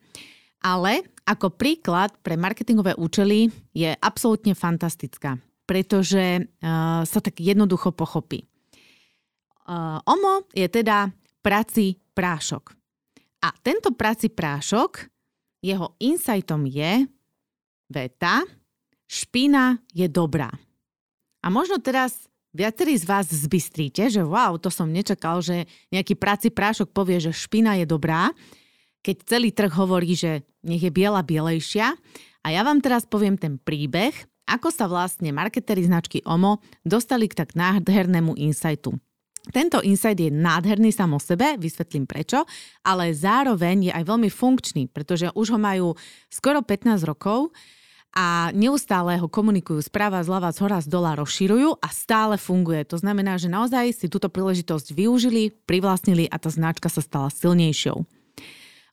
Ale 0.62 1.02
ako 1.26 1.54
príklad 1.54 2.14
pre 2.23 2.38
marketingové 2.38 2.95
účely 2.95 3.50
je 3.75 3.90
absolútne 3.99 4.54
fantastická, 4.54 5.38
pretože 5.66 6.47
uh, 6.47 7.02
sa 7.02 7.19
tak 7.19 7.42
jednoducho 7.42 7.90
pochopí. 7.90 8.47
Uh, 9.66 9.99
OMO 10.07 10.47
je 10.54 10.66
teda 10.66 11.11
prací 11.42 11.99
prášok. 12.14 12.75
A 13.42 13.50
tento 13.62 13.90
prací 13.95 14.31
prášok, 14.31 15.11
jeho 15.62 15.99
insightom 15.99 16.66
je 16.66 17.07
veta, 17.90 18.42
špina 19.07 19.78
je 19.90 20.07
dobrá. 20.07 20.50
A 21.42 21.47
možno 21.50 21.83
teraz 21.83 22.31
viacerí 22.54 22.95
z 22.95 23.04
vás 23.07 23.26
zbystríte, 23.26 24.07
že 24.07 24.23
wow, 24.23 24.54
to 24.59 24.71
som 24.71 24.90
nečakal, 24.90 25.42
že 25.42 25.66
nejaký 25.90 26.14
prací 26.14 26.49
prášok 26.54 26.95
povie, 26.95 27.19
že 27.19 27.35
špina 27.35 27.75
je 27.83 27.87
dobrá, 27.88 28.31
keď 29.02 29.16
celý 29.26 29.50
trh 29.50 29.71
hovorí, 29.75 30.14
že 30.14 30.47
nech 30.62 30.82
je 30.82 30.94
biela 30.94 31.21
bielejšia. 31.21 31.99
A 32.42 32.47
ja 32.50 32.62
vám 32.62 32.82
teraz 32.82 33.06
poviem 33.06 33.38
ten 33.38 33.59
príbeh, 33.59 34.14
ako 34.47 34.75
sa 34.75 34.90
vlastne 34.90 35.30
marketéri 35.30 35.87
značky 35.87 36.23
OMO 36.26 36.59
dostali 36.82 37.30
k 37.30 37.38
tak 37.38 37.54
nádhernému 37.54 38.35
insightu. 38.38 38.99
Tento 39.50 39.82
insight 39.82 40.23
je 40.23 40.30
nádherný 40.30 40.94
sam 40.94 41.18
o 41.18 41.21
sebe, 41.23 41.59
vysvetlím 41.59 42.06
prečo, 42.06 42.47
ale 42.87 43.11
zároveň 43.11 43.90
je 43.90 43.92
aj 43.92 44.04
veľmi 44.06 44.30
funkčný, 44.30 44.87
pretože 44.87 45.35
už 45.35 45.59
ho 45.59 45.59
majú 45.59 45.99
skoro 46.30 46.62
15 46.62 47.02
rokov 47.02 47.50
a 48.14 48.54
neustále 48.54 49.18
ho 49.18 49.26
komunikujú 49.26 49.82
správa 49.82 50.23
zľava, 50.23 50.54
z 50.54 50.62
hora, 50.62 50.78
z 50.78 50.87
dola, 50.87 51.18
rozširujú 51.18 51.82
a 51.82 51.88
stále 51.90 52.38
funguje. 52.38 52.87
To 52.94 53.02
znamená, 53.02 53.35
že 53.35 53.50
naozaj 53.50 53.99
si 53.99 54.06
túto 54.06 54.30
príležitosť 54.30 54.94
využili, 54.94 55.50
privlastnili 55.66 56.30
a 56.30 56.38
tá 56.38 56.47
značka 56.47 56.87
sa 56.87 57.02
stala 57.02 57.26
silnejšou. 57.32 58.21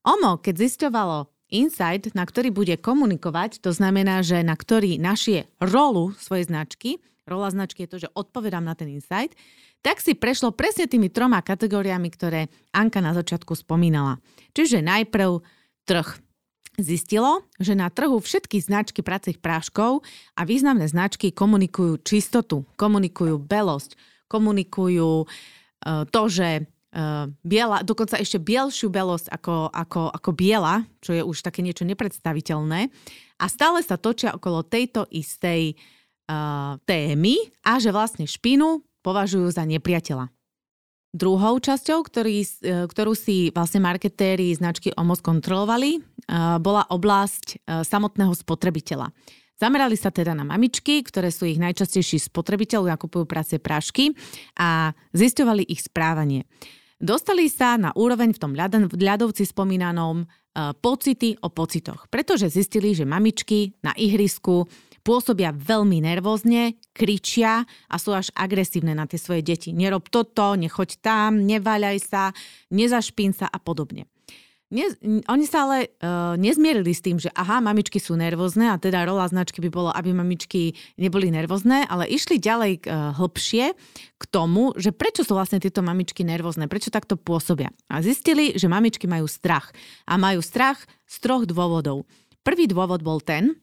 OMO, 0.03 0.39
keď 0.39 0.55
zisťovalo 0.67 1.27
insight, 1.49 2.13
na 2.13 2.23
ktorý 2.23 2.53
bude 2.53 2.77
komunikovať, 2.77 3.59
to 3.59 3.73
znamená, 3.73 4.21
že 4.21 4.45
na 4.45 4.53
ktorý 4.53 5.01
našie 5.01 5.49
rolu 5.59 6.13
svojej 6.15 6.47
značky, 6.47 7.01
rola 7.25 7.49
značky 7.49 7.85
je 7.85 7.91
to, 7.91 7.97
že 8.07 8.13
odpovedám 8.13 8.65
na 8.65 8.73
ten 8.73 8.89
insight, 8.89 9.33
tak 9.79 10.03
si 10.03 10.17
prešlo 10.17 10.51
presne 10.51 10.89
tými 10.89 11.07
troma 11.07 11.39
kategóriami, 11.39 12.09
ktoré 12.11 12.51
Anka 12.75 12.99
na 12.99 13.15
začiatku 13.15 13.55
spomínala. 13.55 14.19
Čiže 14.51 14.83
najprv 14.83 15.39
trh. 15.87 16.09
Zistilo, 16.79 17.43
že 17.59 17.75
na 17.75 17.91
trhu 17.91 18.23
všetky 18.23 18.55
značky 18.63 19.03
pracích 19.03 19.35
práškov 19.43 19.99
a 20.39 20.47
významné 20.47 20.87
značky 20.87 21.35
komunikujú 21.35 21.99
čistotu, 22.07 22.63
komunikujú 22.79 23.35
belosť, 23.35 23.99
komunikujú 24.31 25.27
uh, 25.27 26.07
to, 26.07 26.21
že 26.31 26.71
uh, 26.93 27.29
biela, 27.45 27.81
dokonca 27.85 28.17
ešte 28.17 28.41
bielšiu 28.41 28.89
belosť 28.89 29.29
ako, 29.29 29.69
ako, 29.69 30.01
ako 30.13 30.29
biela, 30.33 30.85
čo 31.03 31.13
je 31.13 31.23
už 31.23 31.41
také 31.45 31.61
niečo 31.61 31.85
nepredstaviteľné. 31.85 32.89
A 33.39 33.45
stále 33.47 33.79
sa 33.85 33.95
točia 33.95 34.35
okolo 34.35 34.65
tejto 34.65 35.07
istej 35.09 35.75
uh, 35.75 36.77
témy 36.83 37.39
a 37.65 37.77
že 37.77 37.93
vlastne 37.93 38.25
špinu 38.25 38.83
považujú 39.05 39.49
za 39.53 39.63
nepriateľa. 39.63 40.29
Druhou 41.09 41.57
časťou, 41.57 42.05
ktorý, 42.05 42.45
e, 42.45 42.85
ktorú 42.85 43.17
si 43.17 43.49
vlastne 43.49 43.81
marketéri 43.81 44.53
značky 44.53 44.93
OMOS 44.93 45.25
kontrolovali, 45.25 46.05
bola 46.61 46.85
oblasť 46.85 47.65
samotného 47.65 48.29
spotrebiteľa. 48.37 49.09
Zamerali 49.59 49.99
sa 49.99 50.07
teda 50.07 50.31
na 50.31 50.47
mamičky, 50.47 51.03
ktoré 51.03 51.35
sú 51.35 51.43
ich 51.43 51.59
najčastejší 51.59 52.31
spotrebiteľ, 52.31 52.95
nakupujú 52.95 53.27
práce 53.27 53.59
prášky 53.59 54.15
a 54.55 54.95
zistovali 55.11 55.67
ich 55.67 55.83
správanie. 55.83 56.47
Dostali 56.99 57.47
sa 57.47 57.79
na 57.79 57.95
úroveň 57.95 58.35
v 58.35 58.41
tom 58.43 58.51
ľadovci 58.91 59.47
spomínanom 59.47 60.27
pocity 60.83 61.39
o 61.39 61.47
pocitoch, 61.47 62.11
pretože 62.11 62.51
zistili, 62.51 62.91
že 62.91 63.07
mamičky 63.07 63.71
na 63.79 63.95
ihrisku 63.95 64.67
pôsobia 64.99 65.55
veľmi 65.55 66.03
nervózne, 66.03 66.75
kričia 66.91 67.63
a 67.87 67.95
sú 67.95 68.11
až 68.11 68.35
agresívne 68.35 68.91
na 68.91 69.07
tie 69.07 69.15
svoje 69.15 69.47
deti. 69.47 69.71
Nerob 69.71 70.11
toto, 70.11 70.59
nechoď 70.59 70.99
tam, 70.99 71.39
neváľaj 71.47 71.97
sa, 72.03 72.23
nezašpín 72.67 73.31
sa 73.31 73.47
a 73.47 73.63
podobne. 73.63 74.11
Ne, 74.69 74.85
oni 75.25 75.45
sa 75.49 75.65
ale 75.65 75.89
uh, 75.97 76.37
nezmierili 76.37 76.93
s 76.93 77.01
tým, 77.01 77.17
že 77.17 77.33
aha, 77.33 77.57
mamičky 77.57 77.97
sú 77.97 78.13
nervózne 78.13 78.69
a 78.69 78.77
teda 78.77 79.01
rola 79.01 79.25
značky 79.25 79.65
by 79.65 79.69
bolo, 79.73 79.89
aby 79.89 80.13
mamičky 80.13 80.77
neboli 80.93 81.33
nervózne, 81.33 81.89
ale 81.89 82.05
išli 82.05 82.37
ďalej 82.37 82.85
uh, 82.85 83.17
hlbšie 83.17 83.73
k 84.21 84.23
tomu, 84.29 84.77
že 84.77 84.93
prečo 84.93 85.25
sú 85.25 85.33
vlastne 85.33 85.57
tieto 85.57 85.81
mamičky 85.81 86.21
nervózne, 86.21 86.69
prečo 86.69 86.93
takto 86.93 87.17
pôsobia. 87.17 87.73
A 87.89 88.05
zistili, 88.05 88.53
že 88.53 88.69
mamičky 88.69 89.09
majú 89.09 89.25
strach. 89.25 89.73
A 90.05 90.21
majú 90.21 90.45
strach 90.45 90.85
z 91.09 91.15
troch 91.17 91.49
dôvodov. 91.49 92.05
Prvý 92.45 92.69
dôvod 92.69 93.01
bol 93.01 93.25
ten, 93.25 93.57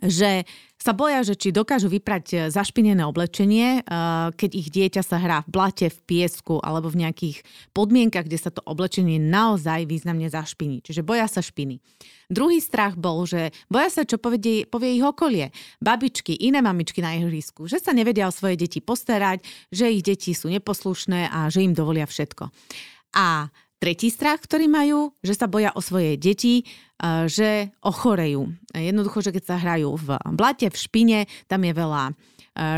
že 0.00 0.48
sa 0.80 0.96
boja, 0.96 1.22
že 1.22 1.38
či 1.38 1.54
dokážu 1.54 1.86
vyprať 1.86 2.24
e, 2.32 2.36
zašpinené 2.50 3.06
oblečenie, 3.06 3.68
e, 3.78 3.80
keď 4.34 4.50
ich 4.50 4.68
dieťa 4.72 5.02
sa 5.04 5.20
hrá 5.20 5.46
v 5.46 5.52
blate, 5.52 5.86
v 5.92 5.98
piesku 6.08 6.58
alebo 6.58 6.90
v 6.90 7.06
nejakých 7.06 7.44
podmienkach, 7.70 8.26
kde 8.26 8.40
sa 8.40 8.50
to 8.50 8.64
oblečenie 8.66 9.20
naozaj 9.20 9.86
významne 9.86 10.26
zašpiní. 10.26 10.82
Čiže 10.82 11.06
boja 11.06 11.30
sa 11.30 11.38
špiny. 11.38 11.78
Druhý 12.32 12.58
strach 12.58 12.98
bol, 12.98 13.22
že 13.28 13.54
boja 13.68 13.92
sa, 13.92 14.02
čo 14.02 14.18
povie, 14.18 14.66
povie 14.66 14.98
ich 14.98 15.04
okolie. 15.04 15.54
Babičky, 15.78 16.34
iné 16.40 16.64
mamičky 16.64 17.04
na 17.04 17.14
ihrisku, 17.14 17.68
že 17.70 17.78
sa 17.78 17.94
nevedia 17.94 18.26
o 18.26 18.34
svoje 18.34 18.58
deti 18.58 18.82
postarať, 18.82 19.44
že 19.70 19.92
ich 19.92 20.02
deti 20.02 20.34
sú 20.34 20.50
neposlušné 20.50 21.30
a 21.30 21.46
že 21.52 21.62
im 21.62 21.76
dovolia 21.76 22.08
všetko. 22.08 22.48
A 23.12 23.52
Tretí 23.82 24.14
strach, 24.14 24.38
ktorý 24.46 24.70
majú, 24.70 25.10
že 25.26 25.34
sa 25.34 25.50
boja 25.50 25.74
o 25.74 25.82
svoje 25.82 26.14
deti, 26.14 26.62
že 27.26 27.74
ochorejú. 27.82 28.46
Jednoducho, 28.70 29.26
že 29.26 29.34
keď 29.34 29.42
sa 29.42 29.58
hrajú 29.58 29.98
v 29.98 30.22
blate, 30.38 30.70
v 30.70 30.78
špine, 30.78 31.18
tam 31.50 31.66
je 31.66 31.74
veľa 31.74 32.14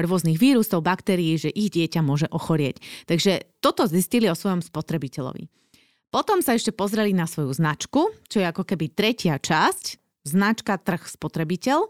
rôznych 0.00 0.40
vírusov, 0.40 0.80
baktérií, 0.80 1.36
že 1.36 1.52
ich 1.52 1.68
dieťa 1.76 2.00
môže 2.00 2.24
ochorieť. 2.32 2.80
Takže 3.04 3.60
toto 3.60 3.84
zistili 3.84 4.32
o 4.32 4.38
svojom 4.38 4.64
spotrebiteľovi. 4.64 5.44
Potom 6.08 6.40
sa 6.40 6.56
ešte 6.56 6.72
pozreli 6.72 7.12
na 7.12 7.28
svoju 7.28 7.52
značku, 7.52 8.08
čo 8.32 8.40
je 8.40 8.48
ako 8.48 8.64
keby 8.64 8.96
tretia 8.96 9.36
časť, 9.36 10.00
značka 10.24 10.80
trh 10.80 11.04
spotrebiteľ 11.04 11.84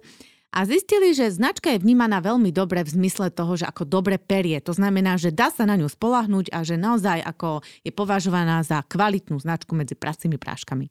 a 0.54 0.62
zistili, 0.62 1.10
že 1.10 1.34
značka 1.34 1.74
je 1.74 1.82
vnímaná 1.82 2.22
veľmi 2.22 2.54
dobre 2.54 2.86
v 2.86 2.94
zmysle 2.94 3.34
toho, 3.34 3.58
že 3.58 3.66
ako 3.66 3.82
dobre 3.90 4.22
perie. 4.22 4.62
To 4.62 4.70
znamená, 4.70 5.18
že 5.18 5.34
dá 5.34 5.50
sa 5.50 5.66
na 5.66 5.74
ňu 5.74 5.90
spolahnúť 5.90 6.54
a 6.54 6.62
že 6.62 6.78
naozaj 6.78 7.26
ako 7.26 7.66
je 7.82 7.90
považovaná 7.90 8.62
za 8.62 8.86
kvalitnú 8.86 9.34
značku 9.42 9.74
medzi 9.74 9.98
pracími 9.98 10.38
práškami. 10.38 10.86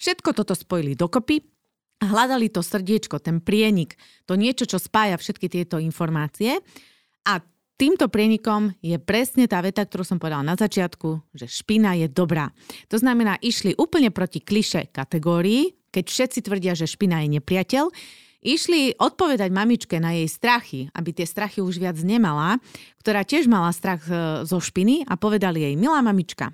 Všetko 0.00 0.32
toto 0.32 0.56
spojili 0.56 0.96
dokopy 0.96 1.44
a 2.00 2.04
hľadali 2.08 2.48
to 2.48 2.64
srdiečko, 2.64 3.20
ten 3.20 3.44
prienik, 3.44 4.00
to 4.24 4.40
niečo, 4.40 4.64
čo 4.64 4.80
spája 4.80 5.20
všetky 5.20 5.52
tieto 5.52 5.76
informácie. 5.76 6.64
A 7.28 7.44
týmto 7.76 8.08
prienikom 8.08 8.72
je 8.80 8.96
presne 8.96 9.44
tá 9.44 9.60
veta, 9.60 9.84
ktorú 9.84 10.00
som 10.00 10.16
povedala 10.16 10.48
na 10.48 10.56
začiatku, 10.56 11.36
že 11.36 11.44
špina 11.44 11.92
je 12.00 12.08
dobrá. 12.08 12.56
To 12.88 12.96
znamená, 12.96 13.36
išli 13.44 13.76
úplne 13.76 14.08
proti 14.08 14.40
kliše 14.40 14.88
kategórii, 14.96 15.76
keď 15.92 16.04
všetci 16.08 16.40
tvrdia, 16.40 16.72
že 16.72 16.88
špina 16.88 17.20
je 17.22 17.38
nepriateľ, 17.38 17.84
Išli 18.44 19.00
odpovedať 19.00 19.48
mamičke 19.48 19.96
na 19.96 20.12
jej 20.12 20.28
strachy, 20.28 20.92
aby 20.92 21.16
tie 21.16 21.24
strachy 21.24 21.64
už 21.64 21.80
viac 21.80 21.96
nemala, 22.04 22.60
ktorá 23.00 23.24
tiež 23.24 23.48
mala 23.48 23.72
strach 23.72 24.04
e, 24.04 24.44
zo 24.44 24.60
špiny 24.60 25.08
a 25.08 25.16
povedali 25.16 25.64
jej, 25.64 25.74
milá 25.80 26.04
mamička, 26.04 26.52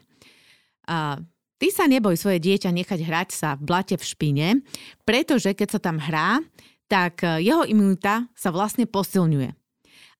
ty 1.60 1.68
sa 1.68 1.84
neboj 1.84 2.16
svoje 2.16 2.40
dieťa 2.40 2.70
nechať 2.72 3.00
hrať 3.04 3.28
sa 3.34 3.48
v 3.58 3.62
blate 3.66 3.94
v 3.98 4.04
špine, 4.04 4.48
pretože 5.04 5.52
keď 5.52 5.68
sa 5.76 5.80
tam 5.82 6.00
hrá, 6.00 6.40
tak 6.90 7.22
e, 7.22 7.44
jeho 7.44 7.66
imunita 7.68 8.26
sa 8.34 8.50
vlastne 8.50 8.88
posilňuje. 8.88 9.59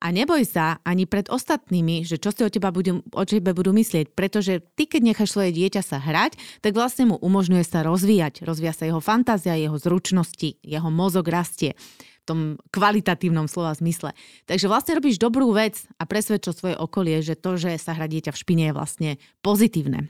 A 0.00 0.16
neboj 0.16 0.48
sa 0.48 0.80
ani 0.80 1.04
pred 1.04 1.28
ostatnými, 1.28 2.08
že 2.08 2.16
čo 2.16 2.32
si 2.32 2.40
o, 2.40 2.48
teba 2.48 2.72
budú, 2.72 3.04
o 3.04 3.24
tebe 3.28 3.52
budú 3.52 3.76
myslieť, 3.76 4.16
pretože 4.16 4.64
ty, 4.72 4.88
keď 4.88 5.12
necháš 5.12 5.36
svoje 5.36 5.52
dieťa 5.52 5.84
sa 5.84 6.00
hrať, 6.00 6.40
tak 6.64 6.72
vlastne 6.72 7.12
mu 7.12 7.16
umožňuje 7.20 7.60
sa 7.68 7.84
rozvíjať. 7.84 8.40
Rozvíja 8.40 8.72
sa 8.72 8.88
jeho 8.88 9.04
fantázia, 9.04 9.60
jeho 9.60 9.76
zručnosti, 9.76 10.56
jeho 10.64 10.88
mozog 10.88 11.28
rastie 11.28 11.76
v 11.76 12.24
tom 12.24 12.40
kvalitatívnom 12.72 13.44
slova 13.44 13.76
zmysle. 13.76 14.16
Takže 14.48 14.72
vlastne 14.72 14.96
robíš 14.96 15.20
dobrú 15.20 15.52
vec 15.52 15.84
a 16.00 16.08
presvedčo 16.08 16.56
svoje 16.56 16.80
okolie, 16.80 17.20
že 17.20 17.36
to, 17.36 17.60
že 17.60 17.76
sa 17.76 17.92
hrá 17.92 18.08
dieťa 18.08 18.32
v 18.32 18.40
špine 18.40 18.64
je 18.72 18.76
vlastne 18.76 19.10
pozitívne. 19.44 20.08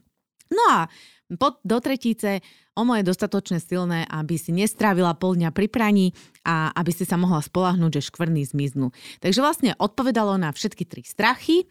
No 0.54 0.62
a 0.70 0.78
pod, 1.36 1.62
do 1.62 1.78
tretíce 1.78 2.40
OMO 2.74 2.96
je 2.98 3.04
dostatočne 3.04 3.60
silné, 3.60 4.08
aby 4.08 4.40
si 4.40 4.50
nestrávila 4.50 5.14
pol 5.14 5.36
dňa 5.36 5.50
pri 5.52 5.68
praní 5.68 6.06
a 6.42 6.72
aby 6.72 6.90
si 6.90 7.04
sa 7.04 7.20
mohla 7.20 7.44
spolahnúť, 7.44 8.00
že 8.00 8.06
škvrny 8.08 8.42
zmiznú. 8.48 8.90
Takže 9.20 9.44
vlastne 9.44 9.70
odpovedalo 9.76 10.40
na 10.40 10.50
všetky 10.50 10.88
tri 10.88 11.02
strachy, 11.04 11.68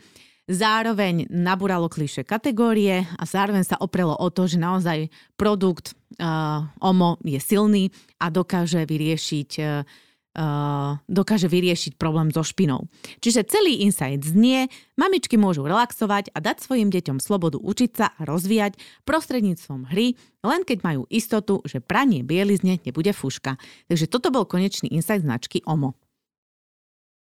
zároveň 0.49 1.29
nabúralo 1.29 1.89
kliše 1.89 2.25
kategórie 2.25 3.05
a 3.05 3.23
zároveň 3.25 3.63
sa 3.65 3.77
oprelo 3.77 4.17
o 4.17 4.27
to, 4.33 4.49
že 4.49 4.57
naozaj 4.57 5.13
produkt 5.37 5.93
uh, 6.17 6.65
OMO 6.81 7.21
je 7.21 7.37
silný 7.37 7.93
a 8.17 8.33
dokáže 8.33 8.85
vyriešiť 8.89 9.49
uh, 9.61 9.85
dokáže 11.09 11.49
vyriešiť 11.49 11.97
problém 11.97 12.29
so 12.29 12.45
špinou. 12.45 12.85
Čiže 13.19 13.49
celý 13.49 13.81
insight 13.83 14.21
znie, 14.23 14.69
mamičky 14.95 15.35
môžu 15.35 15.65
relaxovať 15.65 16.31
a 16.31 16.39
dať 16.39 16.63
svojim 16.63 16.93
deťom 16.93 17.17
slobodu 17.17 17.57
učiť 17.57 17.91
sa 17.91 18.13
a 18.13 18.21
rozvíjať 18.29 18.77
prostredníctvom 19.09 19.89
hry, 19.89 20.13
len 20.45 20.61
keď 20.63 20.77
majú 20.85 21.09
istotu, 21.09 21.65
že 21.65 21.81
pranie 21.81 22.21
bielizne 22.21 22.77
nebude 22.85 23.09
fuška. 23.11 23.57
Takže 23.89 24.05
toto 24.05 24.29
bol 24.29 24.45
konečný 24.45 24.93
insight 24.93 25.25
značky 25.25 25.65
OMO. 25.65 25.97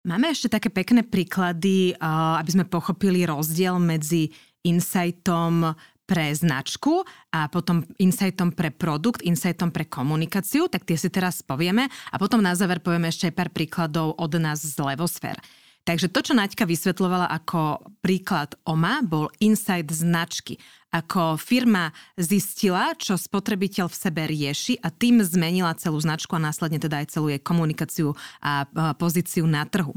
Máme 0.04 0.30
ešte 0.30 0.52
také 0.52 0.68
pekné 0.68 1.00
príklady, 1.00 1.96
aby 2.00 2.50
sme 2.52 2.68
pochopili 2.68 3.24
rozdiel 3.24 3.80
medzi 3.80 4.30
insightom 4.64 5.76
pre 6.04 6.32
značku 6.36 7.04
a 7.32 7.48
potom 7.48 7.84
insightom 7.96 8.52
pre 8.52 8.68
produkt, 8.68 9.24
insightom 9.24 9.72
pre 9.72 9.88
komunikáciu, 9.88 10.68
tak 10.68 10.84
tie 10.84 11.00
si 11.00 11.08
teraz 11.08 11.40
povieme 11.40 11.88
a 12.12 12.16
potom 12.20 12.44
na 12.44 12.52
záver 12.52 12.84
povieme 12.84 13.08
ešte 13.08 13.32
aj 13.32 13.34
pár 13.36 13.50
príkladov 13.52 14.16
od 14.20 14.32
nás 14.36 14.60
z 14.60 14.76
Levosfér. 14.76 15.40
Takže 15.84 16.08
to, 16.08 16.24
čo 16.24 16.32
Naďka 16.32 16.64
vysvetlovala 16.64 17.28
ako 17.28 17.84
príklad 18.00 18.56
OMA, 18.64 19.04
bol 19.04 19.28
insight 19.44 19.92
značky. 19.92 20.56
Ako 20.88 21.36
firma 21.36 21.92
zistila, 22.16 22.96
čo 22.96 23.20
spotrebiteľ 23.20 23.92
v 23.92 24.00
sebe 24.08 24.22
rieši 24.24 24.80
a 24.80 24.88
tým 24.88 25.20
zmenila 25.20 25.76
celú 25.76 26.00
značku 26.00 26.32
a 26.40 26.40
následne 26.40 26.80
teda 26.80 27.04
aj 27.04 27.12
celú 27.12 27.28
jej 27.28 27.36
komunikáciu 27.36 28.16
a 28.40 28.64
pozíciu 28.96 29.44
na 29.44 29.68
trhu. 29.68 29.92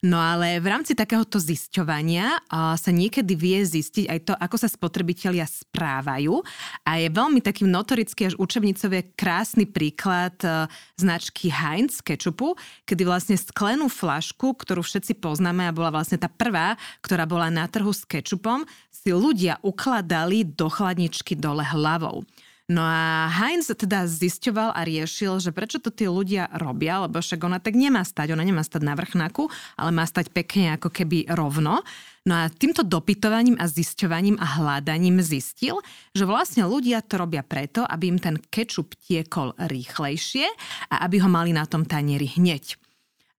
No 0.00 0.16
ale 0.16 0.56
v 0.64 0.72
rámci 0.72 0.96
takéhoto 0.96 1.36
zisťovania 1.36 2.48
sa 2.80 2.88
niekedy 2.88 3.36
vie 3.36 3.60
zistiť 3.60 4.08
aj 4.08 4.20
to, 4.24 4.32
ako 4.32 4.56
sa 4.56 4.72
spotrebitelia 4.72 5.44
správajú 5.44 6.40
a 6.88 6.96
je 6.96 7.12
veľmi 7.12 7.44
takým 7.44 7.68
notorický 7.68 8.32
až 8.32 8.34
učebnicový 8.40 9.12
krásny 9.12 9.68
príklad 9.68 10.40
e, 10.40 10.72
značky 10.96 11.52
Heinz 11.52 12.00
kečupu, 12.00 12.56
kedy 12.88 13.04
vlastne 13.04 13.36
sklenú 13.36 13.92
flašku, 13.92 14.56
ktorú 14.56 14.80
všetci 14.80 15.20
poznáme 15.20 15.68
a 15.68 15.76
bola 15.76 15.92
vlastne 15.92 16.16
tá 16.16 16.32
prvá, 16.32 16.80
ktorá 17.04 17.28
bola 17.28 17.52
na 17.52 17.68
trhu 17.68 17.92
s 17.92 18.08
kečupom, 18.08 18.64
si 18.88 19.12
ľudia 19.12 19.60
ukladali 19.60 20.48
do 20.48 20.72
chladničky 20.72 21.36
dole 21.36 21.60
hlavou. 21.60 22.24
No 22.70 22.86
a 22.86 23.26
Heinz 23.26 23.66
teda 23.66 24.06
zisťoval 24.06 24.70
a 24.70 24.86
riešil, 24.86 25.42
že 25.42 25.50
prečo 25.50 25.82
to 25.82 25.90
tí 25.90 26.06
ľudia 26.06 26.46
robia, 26.54 27.02
lebo 27.02 27.18
však 27.18 27.42
ona 27.42 27.58
tak 27.58 27.74
nemá 27.74 28.06
stať, 28.06 28.30
ona 28.30 28.46
nemá 28.46 28.62
stať 28.62 28.86
na 28.86 28.94
vrchnaku, 28.94 29.50
ale 29.74 29.90
má 29.90 30.06
stať 30.06 30.30
pekne 30.30 30.78
ako 30.78 30.86
keby 30.86 31.26
rovno. 31.34 31.82
No 32.22 32.34
a 32.38 32.46
týmto 32.46 32.86
dopytovaním 32.86 33.58
a 33.58 33.66
zisťovaním 33.66 34.38
a 34.38 34.62
hľadaním 34.62 35.18
zistil, 35.18 35.82
že 36.14 36.22
vlastne 36.22 36.62
ľudia 36.62 37.02
to 37.02 37.18
robia 37.18 37.42
preto, 37.42 37.82
aby 37.82 38.06
im 38.06 38.22
ten 38.22 38.38
kečup 38.38 38.94
tiekol 39.02 39.50
rýchlejšie 39.58 40.46
a 40.94 41.02
aby 41.10 41.18
ho 41.18 41.28
mali 41.28 41.50
na 41.50 41.66
tom 41.66 41.82
tanieri 41.82 42.30
hneď. 42.38 42.79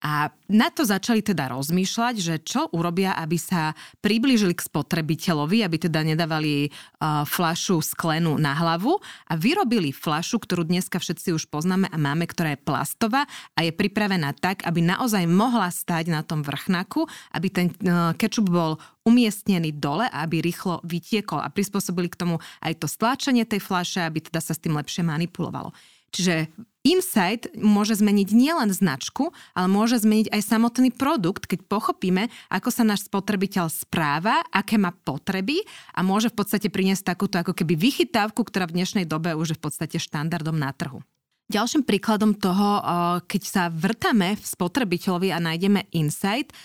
A 0.02 0.34
na 0.50 0.74
to 0.74 0.82
začali 0.82 1.22
teda 1.22 1.54
rozmýšľať, 1.54 2.16
že 2.18 2.36
čo 2.42 2.70
urobia, 2.74 3.14
aby 3.18 3.38
sa 3.38 3.78
priblížili 4.02 4.58
k 4.58 4.66
spotrebiteľovi, 4.66 5.62
aby 5.62 5.78
teda 5.78 6.02
nedávali 6.02 6.70
uh, 6.70 7.22
flašu 7.26 7.86
sklenú 7.86 8.38
na 8.42 8.58
hlavu 8.58 8.98
a 9.30 9.34
vyrobili 9.38 9.94
flašu, 9.94 10.42
ktorú 10.42 10.66
dneska 10.66 10.98
všetci 10.98 11.38
už 11.38 11.46
poznáme 11.54 11.86
a 11.90 11.98
máme, 12.02 12.26
ktorá 12.26 12.58
je 12.58 12.66
plastová 12.66 13.30
a 13.54 13.60
je 13.62 13.70
pripravená 13.70 14.34
tak, 14.34 14.66
aby 14.66 14.82
naozaj 14.82 15.30
mohla 15.30 15.70
stať 15.70 16.10
na 16.10 16.26
tom 16.26 16.42
vrchnaku, 16.42 17.06
aby 17.38 17.48
ten 17.54 17.68
uh, 17.86 18.18
kečup 18.18 18.50
bol 18.50 18.82
umiestnený 19.02 19.82
dole 19.82 20.06
aby 20.12 20.46
rýchlo 20.46 20.78
vytiekol 20.86 21.42
a 21.42 21.50
prispôsobili 21.50 22.12
k 22.12 22.20
tomu 22.22 22.36
aj 22.62 22.78
to 22.78 22.86
stláčanie 22.86 23.48
tej 23.48 23.64
flaše, 23.64 24.06
aby 24.06 24.22
teda 24.22 24.44
sa 24.44 24.54
s 24.54 24.62
tým 24.62 24.78
lepšie 24.78 25.02
manipulovalo. 25.02 25.74
Čiže 26.12 26.52
Insight 26.82 27.54
môže 27.54 27.94
zmeniť 27.94 28.34
nielen 28.34 28.74
značku, 28.74 29.30
ale 29.54 29.68
môže 29.70 30.02
zmeniť 30.02 30.34
aj 30.34 30.42
samotný 30.42 30.90
produkt, 30.90 31.46
keď 31.46 31.70
pochopíme, 31.70 32.34
ako 32.50 32.74
sa 32.74 32.82
náš 32.82 33.06
spotrebiteľ 33.06 33.70
správa, 33.70 34.42
aké 34.50 34.82
má 34.82 34.90
potreby 34.90 35.62
a 35.94 36.02
môže 36.02 36.34
v 36.34 36.42
podstate 36.42 36.74
priniesť 36.74 37.14
takúto 37.14 37.38
ako 37.38 37.54
keby 37.54 37.78
vychytávku, 37.78 38.42
ktorá 38.42 38.66
v 38.66 38.82
dnešnej 38.82 39.06
dobe 39.06 39.38
už 39.38 39.54
je 39.54 39.60
v 39.62 39.64
podstate 39.70 39.98
štandardom 40.02 40.58
na 40.58 40.74
trhu. 40.74 41.06
Ďalším 41.52 41.84
príkladom 41.84 42.32
toho, 42.40 42.80
keď 43.28 43.42
sa 43.44 43.64
vrtame 43.68 44.40
v 44.40 44.46
spotrebiteľovi 44.48 45.36
a 45.36 45.44
nájdeme 45.44 45.84
insight, 45.92 46.56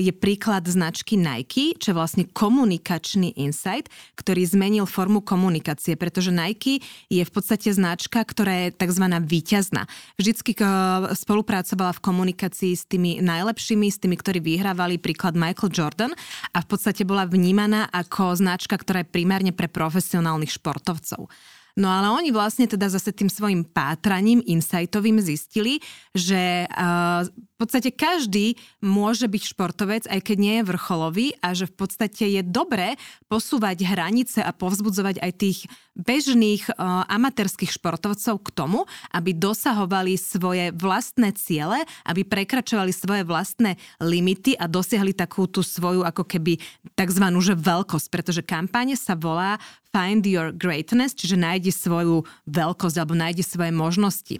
je 0.00 0.08
príklad 0.16 0.64
značky 0.64 1.20
Nike, 1.20 1.76
čo 1.76 1.92
je 1.92 1.98
vlastne 2.00 2.24
komunikačný 2.24 3.36
insight, 3.36 3.92
ktorý 4.16 4.40
zmenil 4.48 4.88
formu 4.88 5.20
komunikácie, 5.20 5.92
pretože 5.92 6.32
Nike 6.32 6.80
je 7.12 7.20
v 7.20 7.28
podstate 7.28 7.68
značka, 7.68 8.24
ktorá 8.24 8.64
je 8.64 8.80
tzv. 8.80 9.04
výťazná. 9.20 9.84
Vždycky 10.16 10.56
spolupracovala 11.20 11.92
v 11.92 12.00
komunikácii 12.00 12.72
s 12.72 12.88
tými 12.88 13.20
najlepšími, 13.20 13.92
s 13.92 14.00
tými, 14.00 14.16
ktorí 14.16 14.40
vyhrávali, 14.40 14.96
príklad 14.96 15.36
Michael 15.36 15.68
Jordan 15.68 16.12
a 16.56 16.64
v 16.64 16.66
podstate 16.66 17.04
bola 17.04 17.28
vnímaná 17.28 17.92
ako 17.92 18.40
značka, 18.40 18.80
ktorá 18.80 19.04
je 19.04 19.12
primárne 19.12 19.52
pre 19.52 19.68
profesionálnych 19.68 20.56
športovcov. 20.56 21.28
No 21.80 21.88
ale 21.88 22.12
oni 22.12 22.28
vlastne 22.28 22.68
teda 22.68 22.92
zase 22.92 23.08
tým 23.08 23.32
svojim 23.32 23.64
pátraním 23.64 24.44
insightovým 24.44 25.16
zistili, 25.24 25.80
že 26.12 26.68
uh, 26.68 27.24
v 27.24 27.56
podstate 27.56 27.88
každý 27.88 28.60
môže 28.84 29.24
byť 29.24 29.42
športovec, 29.48 30.04
aj 30.04 30.20
keď 30.20 30.36
nie 30.36 30.54
je 30.60 30.68
vrcholový 30.68 31.26
a 31.40 31.56
že 31.56 31.64
v 31.64 31.74
podstate 31.80 32.24
je 32.36 32.42
dobré 32.44 33.00
posúvať 33.32 33.80
hranice 33.88 34.44
a 34.44 34.52
povzbudzovať 34.52 35.24
aj 35.24 35.32
tých 35.40 35.58
bežných 35.96 36.68
uh, 36.68 37.08
amatérských 37.08 37.72
športovcov 37.72 38.44
k 38.44 38.48
tomu, 38.52 38.84
aby 39.16 39.32
dosahovali 39.32 40.20
svoje 40.20 40.76
vlastné 40.76 41.32
ciele, 41.32 41.80
aby 42.04 42.28
prekračovali 42.28 42.92
svoje 42.92 43.24
vlastné 43.24 43.80
limity 44.04 44.52
a 44.60 44.68
dosiahli 44.68 45.16
takú 45.16 45.48
tú 45.48 45.64
svoju 45.64 46.04
ako 46.04 46.28
keby 46.28 46.60
tzv. 46.92 47.24
že 47.40 47.56
veľkosť, 47.56 48.06
pretože 48.12 48.44
kampáne 48.44 49.00
sa 49.00 49.16
volá 49.16 49.56
Find 49.90 50.22
Your 50.22 50.54
Greatness, 50.54 51.18
čiže 51.18 51.34
nájdi 51.34 51.74
svoju 51.74 52.22
veľkosť 52.46 52.96
alebo 53.02 53.18
nájdi 53.18 53.42
svoje 53.42 53.74
možnosti. 53.74 54.38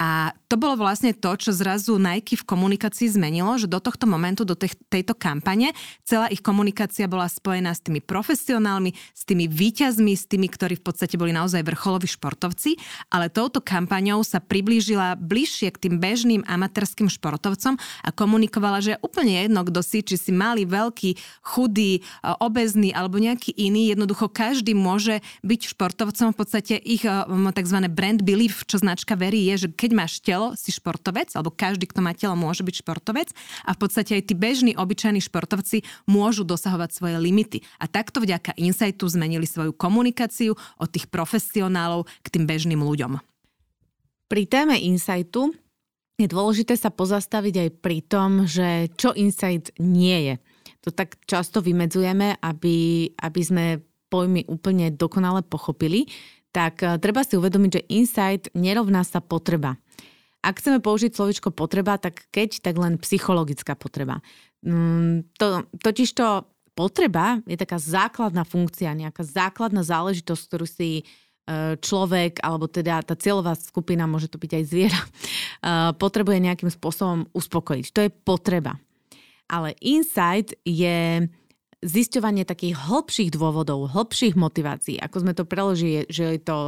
A 0.00 0.32
to 0.48 0.56
bolo 0.56 0.74
vlastne 0.80 1.12
to, 1.12 1.30
čo 1.36 1.54
zrazu 1.54 2.00
Nike 2.00 2.34
v 2.34 2.48
komunikácii 2.48 3.06
zmenilo, 3.12 3.54
že 3.60 3.68
do 3.68 3.78
tohto 3.78 4.08
momentu, 4.08 4.48
do 4.48 4.56
tej, 4.56 4.72
tejto 4.88 5.12
kampane, 5.12 5.76
celá 6.02 6.26
ich 6.32 6.40
komunikácia 6.42 7.04
bola 7.04 7.28
spojená 7.28 7.70
s 7.70 7.84
tými 7.84 8.00
profesionálmi, 8.00 8.96
s 8.96 9.22
tými 9.28 9.46
výťazmi, 9.46 10.12
s 10.16 10.24
tými, 10.24 10.48
ktorí 10.48 10.80
v 10.80 10.84
podstate 10.88 11.20
boli 11.20 11.36
naozaj 11.36 11.60
vrcholoví 11.62 12.08
športovci, 12.08 12.80
ale 13.12 13.28
touto 13.28 13.60
kampaňou 13.60 14.24
sa 14.24 14.40
priblížila 14.40 15.20
bližšie 15.20 15.68
k 15.70 15.88
tým 15.88 16.00
bežným 16.00 16.42
amatérským 16.48 17.12
športovcom 17.12 17.76
a 17.76 18.08
komunikovala, 18.10 18.80
že 18.80 18.96
je 18.96 19.02
úplne 19.04 19.36
jedno, 19.46 19.62
kto 19.68 19.84
si, 19.84 20.00
či 20.00 20.16
si 20.16 20.32
mali 20.32 20.64
veľký, 20.64 21.44
chudý, 21.44 22.00
obezný 22.40 22.90
alebo 22.96 23.20
nejaký 23.20 23.52
iný, 23.52 23.92
jednoducho 23.92 24.32
každý 24.32 24.72
môže 24.72 25.20
byť 25.44 25.60
športovcom, 25.76 26.32
v 26.32 26.36
podstate 26.36 26.74
ich 26.80 27.04
tzv. 27.04 27.78
brand 27.92 28.20
belief, 28.24 28.64
čo 28.64 28.80
značka 28.80 29.14
verí, 29.14 29.44
je, 29.54 29.66
že 29.66 29.68
keď 29.80 29.90
máš 29.96 30.20
telo, 30.20 30.52
si 30.60 30.68
športovec, 30.68 31.32
alebo 31.32 31.48
každý, 31.48 31.88
kto 31.88 32.04
má 32.04 32.12
telo, 32.12 32.36
môže 32.36 32.60
byť 32.60 32.84
športovec 32.84 33.32
a 33.64 33.72
v 33.72 33.80
podstate 33.80 34.20
aj 34.20 34.28
tí 34.28 34.34
bežní, 34.36 34.76
obyčajní 34.76 35.24
športovci 35.24 35.88
môžu 36.04 36.44
dosahovať 36.44 36.92
svoje 36.92 37.16
limity. 37.16 37.64
A 37.80 37.88
takto 37.88 38.20
vďaka 38.20 38.52
Insightu 38.60 39.08
zmenili 39.08 39.48
svoju 39.48 39.72
komunikáciu 39.72 40.52
od 40.76 40.88
tých 40.92 41.08
profesionálov 41.08 42.04
k 42.20 42.28
tým 42.28 42.44
bežným 42.44 42.84
ľuďom. 42.84 43.16
Pri 44.28 44.44
téme 44.44 44.76
Insightu 44.76 45.56
je 46.20 46.28
dôležité 46.28 46.76
sa 46.76 46.92
pozastaviť 46.92 47.54
aj 47.56 47.68
pri 47.80 48.04
tom, 48.04 48.44
že 48.44 48.92
čo 49.00 49.16
Insight 49.16 49.72
nie 49.80 50.28
je. 50.28 50.34
To 50.84 50.92
tak 50.92 51.16
často 51.24 51.64
vymedzujeme, 51.64 52.36
aby, 52.44 53.08
aby 53.16 53.40
sme 53.40 53.64
pojmy 54.12 54.44
úplne 54.50 54.92
dokonale 54.92 55.40
pochopili 55.46 56.04
tak 56.50 56.82
eh, 56.82 56.98
treba 56.98 57.22
si 57.22 57.38
uvedomiť, 57.38 57.70
že 57.70 57.86
insight 57.90 58.44
nerovná 58.54 59.06
sa 59.06 59.22
potreba. 59.22 59.78
Ak 60.40 60.58
chceme 60.58 60.80
použiť 60.80 61.12
slovičko 61.12 61.52
potreba, 61.52 62.00
tak 62.00 62.24
keď, 62.32 62.64
tak 62.64 62.74
len 62.80 62.96
psychologická 62.96 63.76
potreba. 63.76 64.24
Mm, 64.64 65.28
to, 65.36 65.68
totižto 65.84 66.48
potreba 66.72 67.44
je 67.44 67.60
taká 67.60 67.76
základná 67.76 68.48
funkcia, 68.48 68.96
nejaká 68.96 69.20
základná 69.20 69.84
záležitosť, 69.84 70.42
ktorú 70.48 70.66
si 70.66 71.04
eh, 71.04 71.76
človek, 71.78 72.40
alebo 72.42 72.66
teda 72.66 73.04
tá 73.04 73.14
cieľová 73.14 73.54
skupina, 73.54 74.10
môže 74.10 74.32
to 74.32 74.40
byť 74.40 74.52
aj 74.58 74.64
zviera, 74.64 75.00
eh, 75.06 75.92
potrebuje 75.94 76.38
nejakým 76.40 76.70
spôsobom 76.72 77.28
uspokojiť. 77.30 77.84
To 77.94 78.00
je 78.06 78.10
potreba. 78.10 78.80
Ale 79.50 79.74
insight 79.82 80.54
je 80.62 81.26
zisťovanie 81.80 82.44
takých 82.44 82.76
hĺbších 82.76 83.30
dôvodov, 83.32 83.88
hĺbších 83.88 84.36
motivácií, 84.36 85.00
ako 85.00 85.16
sme 85.24 85.32
to 85.32 85.48
preložili, 85.48 86.04
že 86.12 86.36
je 86.36 86.40
to, 86.44 86.58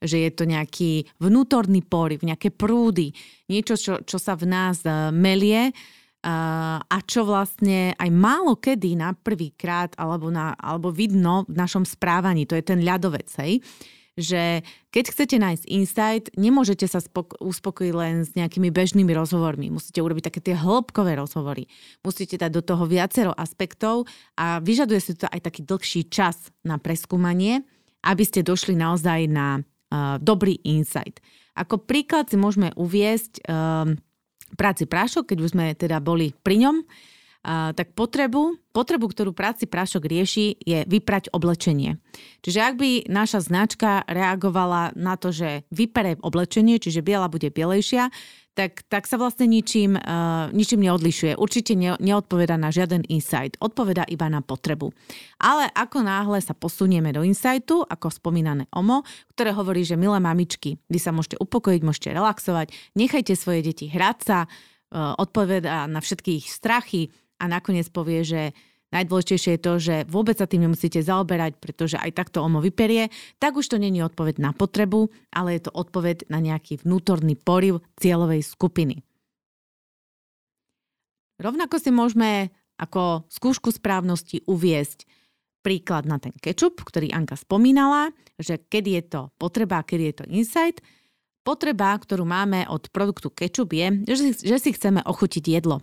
že 0.00 0.16
je 0.16 0.30
to 0.32 0.44
nejaký 0.48 1.04
vnútorný 1.20 1.84
poriv, 1.84 2.24
nejaké 2.24 2.48
prúdy, 2.48 3.12
niečo, 3.52 3.76
čo, 3.76 4.00
čo 4.00 4.16
sa 4.16 4.32
v 4.32 4.48
nás 4.48 4.80
uh, 4.88 5.12
melie 5.12 5.70
uh, 5.70 6.80
a 6.80 6.98
čo 7.04 7.28
vlastne 7.28 7.92
aj 8.00 8.10
málo 8.10 8.56
kedy 8.56 8.96
na 8.96 9.12
prvýkrát 9.12 9.92
alebo, 10.00 10.32
alebo 10.56 10.88
vidno 10.88 11.44
v 11.44 11.56
našom 11.56 11.84
správaní. 11.84 12.48
To 12.48 12.56
je 12.56 12.64
ten 12.64 12.80
ľadovec, 12.80 13.28
hej? 13.44 13.60
Že 14.16 14.60
keď 14.92 15.04
chcete 15.08 15.36
nájsť 15.40 15.64
insight, 15.72 16.24
nemôžete 16.36 16.84
sa 16.84 17.00
spok- 17.00 17.40
uspokojiť 17.40 17.92
len 17.96 18.14
s 18.28 18.36
nejakými 18.36 18.68
bežnými 18.68 19.08
rozhovormi. 19.16 19.72
Musíte 19.72 20.04
urobiť 20.04 20.28
také 20.28 20.40
tie 20.44 20.56
hĺbkové 20.56 21.16
rozhovory. 21.16 21.64
Musíte 22.04 22.36
dať 22.36 22.50
do 22.52 22.62
toho 22.62 22.84
viacero 22.84 23.32
aspektov 23.32 24.04
a 24.36 24.60
vyžaduje 24.60 25.00
si 25.00 25.12
to 25.16 25.24
aj 25.32 25.40
taký 25.48 25.64
dlhší 25.64 26.12
čas 26.12 26.52
na 26.60 26.76
preskúmanie, 26.76 27.64
aby 28.04 28.24
ste 28.26 28.44
došli 28.44 28.76
naozaj 28.76 29.32
na 29.32 29.60
uh, 29.60 30.20
dobrý 30.20 30.60
insight. 30.68 31.24
Ako 31.56 31.80
príklad 31.80 32.28
si 32.28 32.36
môžeme 32.36 32.72
uviesť 32.76 33.48
uh, 33.48 33.88
práci 34.60 34.84
prášok, 34.84 35.32
keď 35.32 35.38
už 35.40 35.52
sme 35.56 35.72
teda 35.72 36.04
boli 36.04 36.36
pri 36.44 36.68
ňom, 36.68 36.76
uh, 36.84 37.11
tak 37.42 37.98
potrebu, 37.98 38.54
potrebu, 38.70 39.10
ktorú 39.10 39.34
práci 39.34 39.66
prášok 39.66 40.06
rieši, 40.06 40.62
je 40.62 40.86
vyprať 40.86 41.34
oblečenie. 41.34 41.98
Čiže 42.38 42.60
ak 42.62 42.74
by 42.78 42.90
naša 43.10 43.42
značka 43.42 44.06
reagovala 44.06 44.94
na 44.94 45.18
to, 45.18 45.34
že 45.34 45.66
vypere 45.74 46.22
oblečenie, 46.22 46.78
čiže 46.78 47.02
biela 47.02 47.26
bude 47.26 47.50
bielejšia, 47.50 48.14
tak, 48.52 48.84
tak 48.92 49.08
sa 49.08 49.16
vlastne 49.16 49.48
ničím, 49.48 49.96
uh, 49.96 50.52
ničím 50.52 50.84
neodlišuje. 50.84 51.40
Určite 51.40 51.72
ne, 51.72 51.96
neodpoveda 51.96 52.60
na 52.60 52.68
žiaden 52.68 53.00
insight, 53.08 53.56
odpoveda 53.58 54.04
iba 54.12 54.28
na 54.28 54.44
potrebu. 54.44 54.92
Ale 55.40 55.72
ako 55.72 56.04
náhle 56.04 56.38
sa 56.44 56.52
posunieme 56.52 57.16
do 57.16 57.24
insightu, 57.24 57.80
ako 57.80 58.12
spomínané 58.12 58.68
OMO, 58.76 59.08
ktoré 59.32 59.56
hovorí, 59.56 59.88
že 59.88 59.96
milé 59.96 60.20
mamičky, 60.20 60.76
vy 60.92 60.98
sa 61.00 61.16
môžete 61.16 61.40
upokojiť, 61.40 61.80
môžete 61.80 62.12
relaxovať, 62.12 62.76
nechajte 62.92 63.32
svoje 63.32 63.72
deti 63.72 63.88
hrať 63.88 64.18
sa, 64.20 64.38
uh, 64.44 65.16
odpoveda 65.16 65.88
na 65.88 66.04
všetky 66.04 66.44
ich 66.44 66.52
strachy 66.52 67.08
a 67.42 67.44
nakoniec 67.50 67.90
povie, 67.90 68.22
že 68.22 68.54
Najdôležitejšie 68.92 69.56
je 69.56 69.64
to, 69.64 69.72
že 69.80 69.96
vôbec 70.04 70.36
sa 70.36 70.44
tým 70.44 70.68
nemusíte 70.68 71.00
zaoberať, 71.00 71.56
pretože 71.56 71.96
aj 71.96 72.12
takto 72.12 72.44
omo 72.44 72.60
vyperie, 72.60 73.08
tak 73.40 73.56
už 73.56 73.72
to 73.72 73.80
není 73.80 74.04
odpoveď 74.04 74.36
na 74.36 74.52
potrebu, 74.52 75.08
ale 75.32 75.56
je 75.56 75.64
to 75.64 75.72
odpoveď 75.72 76.28
na 76.28 76.44
nejaký 76.44 76.84
vnútorný 76.84 77.40
poriv 77.40 77.80
cieľovej 77.96 78.44
skupiny. 78.44 79.00
Rovnako 81.40 81.80
si 81.80 81.88
môžeme 81.88 82.52
ako 82.76 83.24
skúšku 83.32 83.72
správnosti 83.72 84.44
uviesť 84.44 85.08
príklad 85.64 86.04
na 86.04 86.20
ten 86.20 86.36
kečup, 86.36 86.84
ktorý 86.84 87.16
Anka 87.16 87.40
spomínala, 87.40 88.12
že 88.36 88.60
kedy 88.60 88.90
je 89.00 89.04
to 89.08 89.20
potreba 89.40 89.80
a 89.80 89.86
kedy 89.88 90.12
je 90.12 90.14
to 90.20 90.24
insight. 90.28 90.84
Potreba, 91.42 91.96
ktorú 91.96 92.28
máme 92.28 92.68
od 92.68 92.92
produktu 92.92 93.32
kečup 93.32 93.72
je, 93.72 94.04
že 94.06 94.14
si, 94.20 94.30
že 94.46 94.56
si 94.60 94.70
chceme 94.76 95.00
ochutiť 95.02 95.44
jedlo. 95.48 95.82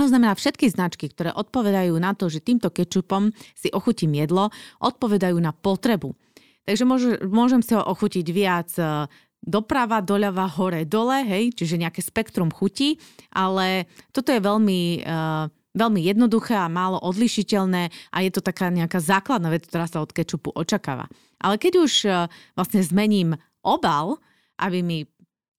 To 0.00 0.08
znamená, 0.08 0.32
všetky 0.32 0.72
značky, 0.72 1.12
ktoré 1.12 1.36
odpovedajú 1.36 1.92
na 2.00 2.16
to, 2.16 2.32
že 2.32 2.40
týmto 2.40 2.72
kečupom 2.72 3.28
si 3.52 3.68
ochutím 3.74 4.16
jedlo, 4.16 4.48
odpovedajú 4.80 5.36
na 5.36 5.52
potrebu. 5.52 6.16
Takže 6.64 6.84
môžem 7.28 7.60
si 7.60 7.74
ho 7.74 7.82
ochutiť 7.82 8.26
viac 8.30 8.70
e, 8.78 9.10
doprava, 9.42 9.98
doľava, 9.98 10.46
hore, 10.54 10.86
dole, 10.86 11.26
hej, 11.26 11.50
čiže 11.58 11.82
nejaké 11.82 11.98
spektrum 11.98 12.54
chutí, 12.54 12.96
ale 13.34 13.90
toto 14.14 14.30
je 14.30 14.38
veľmi, 14.38 15.02
uh, 15.02 15.50
veľmi 15.74 16.00
jednoduché 16.06 16.54
a 16.54 16.70
málo 16.70 17.02
odlišiteľné 17.02 17.90
a 18.14 18.16
je 18.22 18.30
to 18.30 18.38
taká 18.38 18.70
nejaká 18.70 19.02
základná 19.02 19.50
vec, 19.50 19.66
ktorá 19.66 19.90
sa 19.90 19.98
od 19.98 20.14
kečupu 20.14 20.54
očakáva. 20.54 21.10
Ale 21.42 21.58
keď 21.58 21.72
už 21.82 21.92
uh, 22.06 22.30
vlastne 22.54 22.86
zmením 22.86 23.34
obal, 23.66 24.22
aby 24.62 24.78
mi 24.86 24.98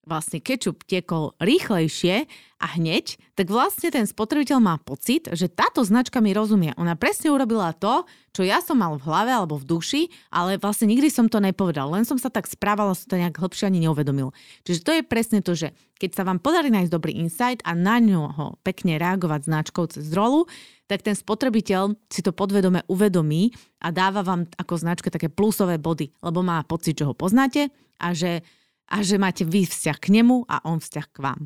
vlastne 0.04 0.40
kečup 0.40 0.84
tiekol 0.84 1.36
rýchlejšie 1.40 2.28
a 2.62 2.66
hneď, 2.80 3.20
tak 3.36 3.52
vlastne 3.52 3.92
ten 3.92 4.08
spotrebiteľ 4.08 4.58
má 4.62 4.80
pocit, 4.80 5.28
že 5.32 5.52
táto 5.52 5.84
značka 5.84 6.22
mi 6.24 6.32
rozumie. 6.32 6.72
Ona 6.80 6.96
presne 6.96 7.28
urobila 7.28 7.76
to, 7.76 8.08
čo 8.32 8.46
ja 8.46 8.64
som 8.64 8.80
mal 8.80 8.96
v 8.96 9.04
hlave 9.04 9.32
alebo 9.34 9.60
v 9.60 9.68
duši, 9.68 10.02
ale 10.32 10.56
vlastne 10.56 10.88
nikdy 10.88 11.12
som 11.12 11.28
to 11.28 11.42
nepovedal. 11.42 11.92
Len 11.92 12.08
som 12.08 12.16
sa 12.16 12.32
tak 12.32 12.48
správala, 12.48 12.96
som 12.96 13.10
to 13.10 13.20
nejak 13.20 13.36
hlbšie 13.36 13.68
ani 13.68 13.84
neuvedomil. 13.84 14.32
Čiže 14.64 14.80
to 14.80 14.92
je 14.96 15.02
presne 15.04 15.44
to, 15.44 15.52
že 15.52 15.76
keď 16.00 16.10
sa 16.16 16.22
vám 16.24 16.40
podarí 16.40 16.72
nájsť 16.72 16.92
dobrý 16.94 17.12
insight 17.20 17.60
a 17.68 17.76
na 17.76 18.00
ňo 18.00 18.56
pekne 18.64 18.96
reagovať 18.96 19.50
značkou 19.50 19.84
cez 19.90 20.08
rolu, 20.16 20.48
tak 20.88 21.00
ten 21.00 21.16
spotrebiteľ 21.16 21.96
si 22.12 22.20
to 22.20 22.32
podvedome 22.32 22.84
uvedomí 22.88 23.52
a 23.80 23.88
dáva 23.88 24.20
vám 24.20 24.48
ako 24.56 24.74
značke 24.76 25.08
také 25.08 25.32
plusové 25.32 25.80
body, 25.80 26.12
lebo 26.20 26.44
má 26.44 26.60
pocit, 26.64 27.00
že 27.00 27.08
ho 27.08 27.16
poznáte 27.16 27.72
a 28.00 28.12
že 28.12 28.44
a 28.88 29.00
že 29.00 29.16
máte 29.16 29.42
vy 29.46 29.64
vzťah 29.64 29.98
k 30.00 30.06
nemu 30.20 30.44
a 30.48 30.64
on 30.68 30.80
vzťah 30.80 31.06
k 31.10 31.18
vám. 31.20 31.42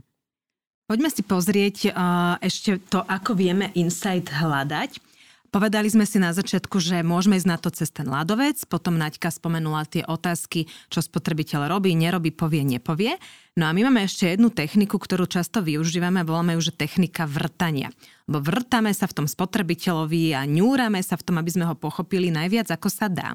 Poďme 0.89 1.13
si 1.13 1.21
pozrieť 1.21 1.77
uh, 1.93 2.41
ešte 2.41 2.81
to, 2.89 3.05
ako 3.05 3.37
vieme 3.37 3.69
insight 3.77 4.33
hľadať. 4.33 5.05
Povedali 5.49 5.89
sme 5.89 6.05
si 6.05 6.21
na 6.21 6.29
začiatku, 6.37 6.77
že 6.77 7.01
môžeme 7.01 7.41
ísť 7.41 7.49
na 7.49 7.57
to 7.57 7.73
cez 7.73 7.89
ten 7.89 8.05
ľadovec, 8.05 8.69
potom 8.69 9.01
Naďka 9.01 9.33
spomenula 9.33 9.89
tie 9.89 10.05
otázky, 10.05 10.69
čo 10.93 11.01
spotrebiteľ 11.01 11.73
robí, 11.73 11.97
nerobí, 11.97 12.37
povie, 12.37 12.69
nepovie. 12.69 13.17
No 13.57 13.65
a 13.65 13.73
my 13.73 13.89
máme 13.89 14.05
ešte 14.05 14.29
jednu 14.29 14.53
techniku, 14.53 15.01
ktorú 15.01 15.25
často 15.25 15.65
využívame, 15.65 16.21
voláme 16.21 16.53
ju, 16.61 16.69
že 16.69 16.77
technika 16.77 17.25
vrtania. 17.25 17.89
Lebo 18.29 18.45
vrtame 18.45 18.93
sa 18.93 19.09
v 19.09 19.25
tom 19.25 19.27
spotrebiteľovi 19.29 20.37
a 20.37 20.45
ňúrame 20.45 21.01
sa 21.01 21.17
v 21.17 21.25
tom, 21.25 21.41
aby 21.41 21.49
sme 21.49 21.65
ho 21.65 21.73
pochopili 21.73 22.29
najviac, 22.29 22.69
ako 22.69 22.93
sa 22.93 23.09
dá. 23.09 23.33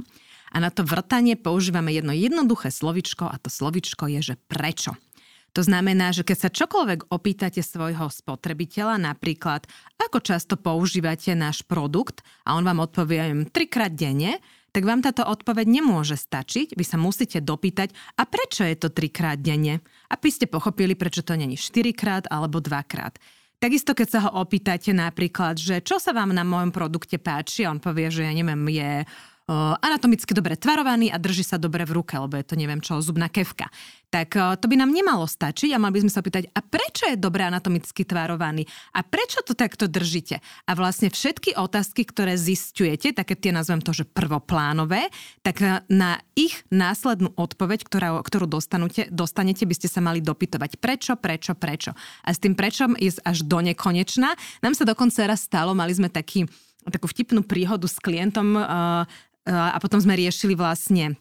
A 0.54 0.62
na 0.62 0.70
to 0.70 0.86
vrtanie 0.86 1.34
používame 1.34 1.90
jedno 1.92 2.14
jednoduché 2.14 2.70
slovičko 2.70 3.26
a 3.26 3.36
to 3.42 3.50
slovičko 3.50 4.06
je, 4.06 4.34
že 4.34 4.36
prečo. 4.46 4.94
To 5.54 5.62
znamená, 5.62 6.10
že 6.10 6.26
keď 6.26 6.38
sa 6.38 6.50
čokoľvek 6.50 7.14
opýtate 7.14 7.62
svojho 7.62 8.10
spotrebiteľa, 8.10 8.98
napríklad 8.98 9.70
ako 10.02 10.18
často 10.22 10.58
používate 10.58 11.38
náš 11.38 11.62
produkt 11.62 12.26
a 12.42 12.58
on 12.58 12.66
vám 12.66 12.82
odpovie 12.82 13.50
trikrát 13.54 13.94
denne, 13.94 14.42
tak 14.74 14.90
vám 14.90 15.06
táto 15.06 15.22
odpoveď 15.22 15.70
nemôže 15.70 16.18
stačiť. 16.18 16.74
Vy 16.74 16.82
sa 16.82 16.98
musíte 16.98 17.38
dopýtať, 17.38 17.94
a 18.18 18.26
prečo 18.26 18.66
je 18.66 18.74
to 18.74 18.90
trikrát 18.90 19.38
denne? 19.38 19.86
Aby 20.10 20.34
ste 20.34 20.50
pochopili, 20.50 20.98
prečo 20.98 21.22
to 21.22 21.38
není 21.38 21.54
štyrikrát 21.54 22.26
alebo 22.34 22.58
dvakrát. 22.58 23.22
Takisto, 23.62 23.94
keď 23.94 24.08
sa 24.10 24.20
ho 24.28 24.42
opýtate 24.42 24.90
napríklad, 24.90 25.62
že 25.62 25.86
čo 25.86 26.02
sa 26.02 26.12
vám 26.12 26.34
na 26.34 26.42
mojom 26.42 26.74
produkte 26.74 27.22
páči, 27.22 27.70
on 27.70 27.78
povie, 27.78 28.10
že 28.10 28.26
ja 28.26 28.34
neviem, 28.34 28.60
je 28.74 29.06
anatomicky 29.84 30.32
dobre 30.32 30.56
tvarovaný 30.56 31.12
a 31.12 31.20
drží 31.20 31.44
sa 31.44 31.60
dobre 31.60 31.84
v 31.84 32.00
ruke, 32.00 32.16
lebo 32.16 32.40
je 32.40 32.48
to 32.48 32.56
neviem 32.56 32.80
čo, 32.80 33.04
zubná 33.04 33.28
kevka. 33.28 33.68
Tak 34.08 34.38
to 34.62 34.66
by 34.70 34.78
nám 34.78 34.94
nemalo 34.94 35.26
stačiť 35.26 35.74
a 35.74 35.82
mali 35.82 36.00
by 36.00 36.02
sme 36.06 36.12
sa 36.14 36.22
opýtať, 36.22 36.48
a 36.54 36.62
prečo 36.62 37.10
je 37.10 37.18
dobre 37.18 37.44
anatomicky 37.44 38.06
tvarovaný? 38.06 38.64
A 38.94 39.02
prečo 39.04 39.42
to 39.44 39.58
takto 39.58 39.90
držíte? 39.90 40.40
A 40.70 40.72
vlastne 40.78 41.10
všetky 41.10 41.58
otázky, 41.58 42.06
ktoré 42.08 42.38
zistujete, 42.38 43.12
také 43.12 43.34
tie 43.36 43.52
nazvem 43.52 43.82
to, 43.82 43.92
že 43.92 44.06
prvoplánové, 44.08 45.10
tak 45.42 45.60
na 45.90 46.22
ich 46.38 46.62
následnú 46.70 47.34
odpoveď, 47.36 47.84
ktorá, 47.84 48.22
ktorú 48.22 48.46
dostanete, 48.48 49.10
dostanete, 49.10 49.66
by 49.66 49.76
ste 49.76 49.90
sa 49.90 50.00
mali 50.00 50.22
dopytovať. 50.22 50.78
Prečo, 50.78 51.18
prečo, 51.18 51.58
prečo? 51.58 51.92
A 52.24 52.32
s 52.32 52.40
tým 52.40 52.54
prečom 52.56 52.94
ísť 52.94 53.26
až 53.26 53.44
do 53.44 53.60
nekonečna. 53.66 54.38
Nám 54.62 54.78
sa 54.78 54.86
dokonca 54.86 55.26
raz 55.26 55.44
stalo, 55.44 55.74
mali 55.74 55.92
sme 55.92 56.08
taký 56.08 56.46
takú 56.92 57.08
vtipnú 57.08 57.46
príhodu 57.46 57.88
s 57.88 58.00
klientom, 58.00 58.58
a 59.44 59.78
potom 59.84 60.00
sme 60.00 60.16
riešili 60.16 60.56
vlastne 60.56 61.20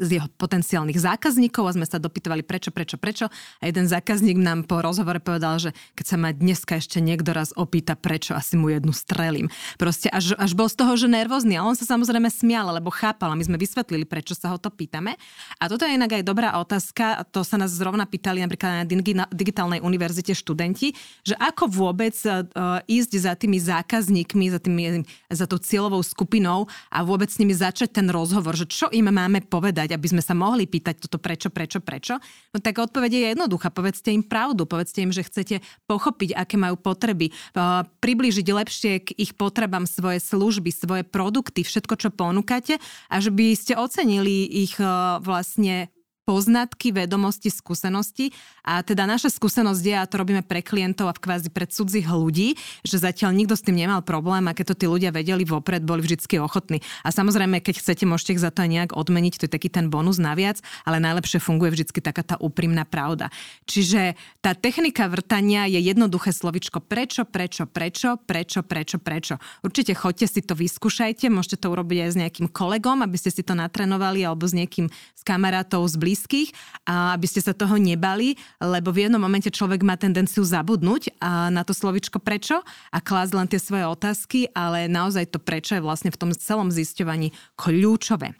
z 0.00 0.08
jeho 0.18 0.28
potenciálnych 0.40 0.96
zákazníkov 0.96 1.68
a 1.68 1.76
sme 1.76 1.86
sa 1.86 2.00
dopytovali 2.00 2.40
prečo, 2.42 2.72
prečo, 2.72 2.96
prečo. 2.96 3.26
A 3.60 3.68
jeden 3.68 3.84
zákazník 3.84 4.40
nám 4.40 4.64
po 4.64 4.80
rozhovore 4.80 5.20
povedal, 5.20 5.60
že 5.60 5.70
keď 5.94 6.06
sa 6.08 6.16
ma 6.16 6.32
dneska 6.32 6.80
ešte 6.80 6.98
niekto 7.04 7.36
raz 7.36 7.52
opýta 7.52 7.92
prečo, 7.92 8.32
asi 8.32 8.56
mu 8.56 8.72
jednu 8.72 8.96
strelím. 8.96 9.52
Proste 9.76 10.08
až, 10.08 10.32
až 10.40 10.56
bol 10.56 10.72
z 10.72 10.76
toho, 10.80 10.96
že 10.96 11.06
nervózny. 11.06 11.60
A 11.60 11.66
on 11.66 11.76
sa 11.76 11.84
samozrejme 11.84 12.32
smial, 12.32 12.72
lebo 12.72 12.88
chápal 12.88 13.32
a 13.32 13.38
my 13.38 13.44
sme 13.44 13.60
vysvetlili, 13.60 14.08
prečo 14.08 14.32
sa 14.32 14.50
ho 14.50 14.58
to 14.58 14.72
pýtame. 14.72 15.20
A 15.60 15.68
toto 15.68 15.84
je 15.84 15.94
inak 15.94 16.16
aj 16.16 16.24
dobrá 16.24 16.56
otázka. 16.56 17.28
To 17.36 17.44
sa 17.44 17.60
nás 17.60 17.70
zrovna 17.76 18.08
pýtali 18.08 18.40
napríklad 18.40 18.88
na 18.88 19.26
digitálnej 19.28 19.84
univerzite 19.84 20.32
študenti, 20.32 20.96
že 21.22 21.36
ako 21.36 21.68
vôbec 21.68 22.16
uh, 22.24 22.80
ísť 22.88 23.12
za 23.20 23.32
tými 23.36 23.60
zákazníkmi, 23.60 24.48
za, 24.48 24.60
tými, 24.62 25.04
za 25.28 25.44
tou 25.44 25.60
cieľovou 25.60 26.00
skupinou 26.00 26.70
a 26.88 27.04
vôbec 27.04 27.28
s 27.28 27.36
nimi 27.36 27.52
začať 27.52 28.00
ten 28.00 28.08
rozhovor, 28.08 28.56
že 28.56 28.64
čo 28.64 28.88
im 28.88 29.12
máme 29.12 29.41
povedať, 29.46 29.94
aby 29.94 30.06
sme 30.10 30.22
sa 30.22 30.34
mohli 30.34 30.66
pýtať 30.66 31.06
toto 31.06 31.22
prečo, 31.22 31.48
prečo, 31.48 31.78
prečo, 31.82 32.18
no 32.50 32.58
tak 32.58 32.78
odpoveď 32.82 33.10
je 33.10 33.22
jednoduchá. 33.34 33.70
Povedzte 33.70 34.10
im 34.10 34.26
pravdu, 34.26 34.66
povedzte 34.66 35.02
im, 35.02 35.14
že 35.14 35.26
chcete 35.26 35.62
pochopiť, 35.86 36.34
aké 36.34 36.58
majú 36.58 36.76
potreby, 36.78 37.30
priblížiť 38.02 38.46
lepšie 38.50 38.92
k 39.06 39.08
ich 39.16 39.32
potrebám 39.38 39.86
svoje 39.86 40.18
služby, 40.20 40.70
svoje 40.74 41.02
produkty, 41.06 41.62
všetko, 41.62 41.94
čo 41.96 42.08
ponúkate 42.10 42.82
a 43.10 43.16
že 43.22 43.30
by 43.30 43.54
ste 43.54 43.78
ocenili 43.78 44.44
ich 44.48 44.76
vlastne 45.22 45.92
poznatky, 46.32 46.96
vedomosti, 46.96 47.52
skúsenosti. 47.52 48.32
A 48.64 48.80
teda 48.80 49.04
naša 49.04 49.28
skúsenosť 49.28 49.82
je, 49.84 49.96
a 50.00 50.08
to 50.08 50.16
robíme 50.16 50.40
pre 50.40 50.64
klientov 50.64 51.12
a 51.12 51.16
v 51.16 51.20
kvázi 51.20 51.52
pre 51.52 51.68
cudzích 51.68 52.08
ľudí, 52.08 52.56
že 52.80 52.96
zatiaľ 52.96 53.36
nikto 53.36 53.52
s 53.52 53.60
tým 53.60 53.76
nemal 53.76 54.00
problém 54.00 54.48
a 54.48 54.56
keď 54.56 54.72
to 54.72 54.78
tí 54.80 54.86
ľudia 54.88 55.12
vedeli 55.12 55.44
vopred, 55.44 55.84
boli 55.84 56.00
vždy 56.00 56.40
ochotní. 56.40 56.80
A 57.04 57.12
samozrejme, 57.12 57.60
keď 57.60 57.84
chcete, 57.84 58.08
môžete 58.08 58.40
ich 58.40 58.40
za 58.40 58.48
to 58.48 58.64
aj 58.64 58.70
nejak 58.72 58.90
odmeniť, 58.96 59.44
to 59.44 59.44
je 59.44 59.52
taký 59.52 59.68
ten 59.68 59.92
bonus 59.92 60.16
naviac, 60.16 60.64
ale 60.88 61.04
najlepšie 61.04 61.36
funguje 61.36 61.76
vždy 61.76 62.00
taká 62.00 62.24
tá 62.24 62.40
úprimná 62.40 62.88
pravda. 62.88 63.28
Čiže 63.68 64.16
tá 64.40 64.56
technika 64.56 65.10
vrtania 65.12 65.68
je 65.68 65.84
jednoduché 65.84 66.32
slovičko 66.32 66.80
prečo, 66.80 67.28
prečo, 67.28 67.68
prečo, 67.68 68.16
prečo, 68.16 68.64
prečo, 68.64 68.96
prečo. 69.02 69.34
Určite 69.60 69.92
choďte 69.92 70.26
si 70.32 70.40
to, 70.40 70.56
vyskúšajte, 70.56 71.28
môžete 71.28 71.60
to 71.60 71.68
urobiť 71.68 71.98
aj 72.08 72.10
s 72.14 72.16
nejakým 72.16 72.48
kolegom, 72.48 73.04
aby 73.04 73.18
ste 73.18 73.34
si 73.34 73.42
to 73.44 73.52
natrenovali 73.58 74.22
alebo 74.22 74.46
s 74.46 74.54
niekým 74.54 74.86
z 75.18 75.22
kamarátov, 75.26 75.82
z 75.90 75.98
blízkych, 75.98 76.21
a 76.86 77.16
aby 77.16 77.26
ste 77.26 77.40
sa 77.42 77.56
toho 77.56 77.78
nebali, 77.80 78.36
lebo 78.60 78.92
v 78.92 79.08
jednom 79.08 79.22
momente 79.22 79.50
človek 79.50 79.82
má 79.82 79.96
tendenciu 79.96 80.46
zabudnúť 80.46 81.18
na 81.50 81.62
to 81.66 81.74
slovičko 81.74 82.20
prečo 82.22 82.60
a 82.90 82.98
klásť 83.02 83.32
len 83.34 83.48
tie 83.48 83.58
svoje 83.58 83.84
otázky, 83.88 84.50
ale 84.52 84.86
naozaj 84.86 85.32
to 85.32 85.38
prečo 85.40 85.74
je 85.74 85.82
vlastne 85.82 86.12
v 86.12 86.20
tom 86.20 86.30
celom 86.34 86.68
zisťovaní 86.70 87.34
kľúčové. 87.58 88.36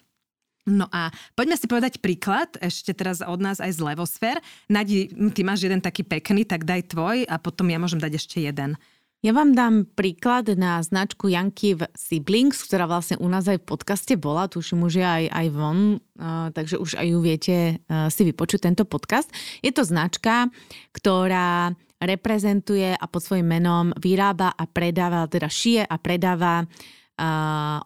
No 0.62 0.86
a 0.94 1.10
poďme 1.34 1.58
si 1.58 1.66
povedať 1.66 1.98
príklad, 1.98 2.54
ešte 2.62 2.94
teraz 2.94 3.18
od 3.18 3.42
nás 3.42 3.58
aj 3.58 3.74
z 3.74 3.82
Levosfér. 3.82 4.38
Nadi, 4.70 5.10
ty 5.34 5.42
máš 5.42 5.66
jeden 5.66 5.82
taký 5.82 6.06
pekný, 6.06 6.46
tak 6.46 6.62
daj 6.62 6.86
tvoj 6.94 7.26
a 7.26 7.34
potom 7.42 7.66
ja 7.66 7.82
môžem 7.82 7.98
dať 7.98 8.14
ešte 8.14 8.38
jeden. 8.38 8.78
Ja 9.22 9.30
vám 9.30 9.54
dám 9.54 9.86
príklad 9.86 10.50
na 10.58 10.82
značku 10.82 11.30
Janky 11.30 11.78
v 11.78 11.86
Siblings, 11.94 12.58
ktorá 12.66 12.90
vlastne 12.90 13.22
u 13.22 13.30
nás 13.30 13.46
aj 13.46 13.62
v 13.62 13.68
podcaste 13.70 14.18
bola, 14.18 14.50
tuším 14.50 14.82
už 14.82 14.98
je 14.98 15.06
aj, 15.06 15.24
aj 15.30 15.46
von, 15.54 16.02
takže 16.50 16.74
už 16.82 16.98
aj 16.98 17.06
ju 17.06 17.18
viete 17.22 17.78
si 17.86 18.22
vypočuť 18.26 18.66
tento 18.66 18.82
podcast. 18.82 19.30
Je 19.62 19.70
to 19.70 19.86
značka, 19.86 20.50
ktorá 20.90 21.70
reprezentuje 22.02 22.98
a 22.98 23.04
pod 23.06 23.22
svojím 23.22 23.46
menom 23.46 23.94
vyrába 23.94 24.58
a 24.58 24.66
predáva, 24.66 25.30
teda 25.30 25.46
šije 25.46 25.86
a 25.86 25.96
predáva 26.02 26.66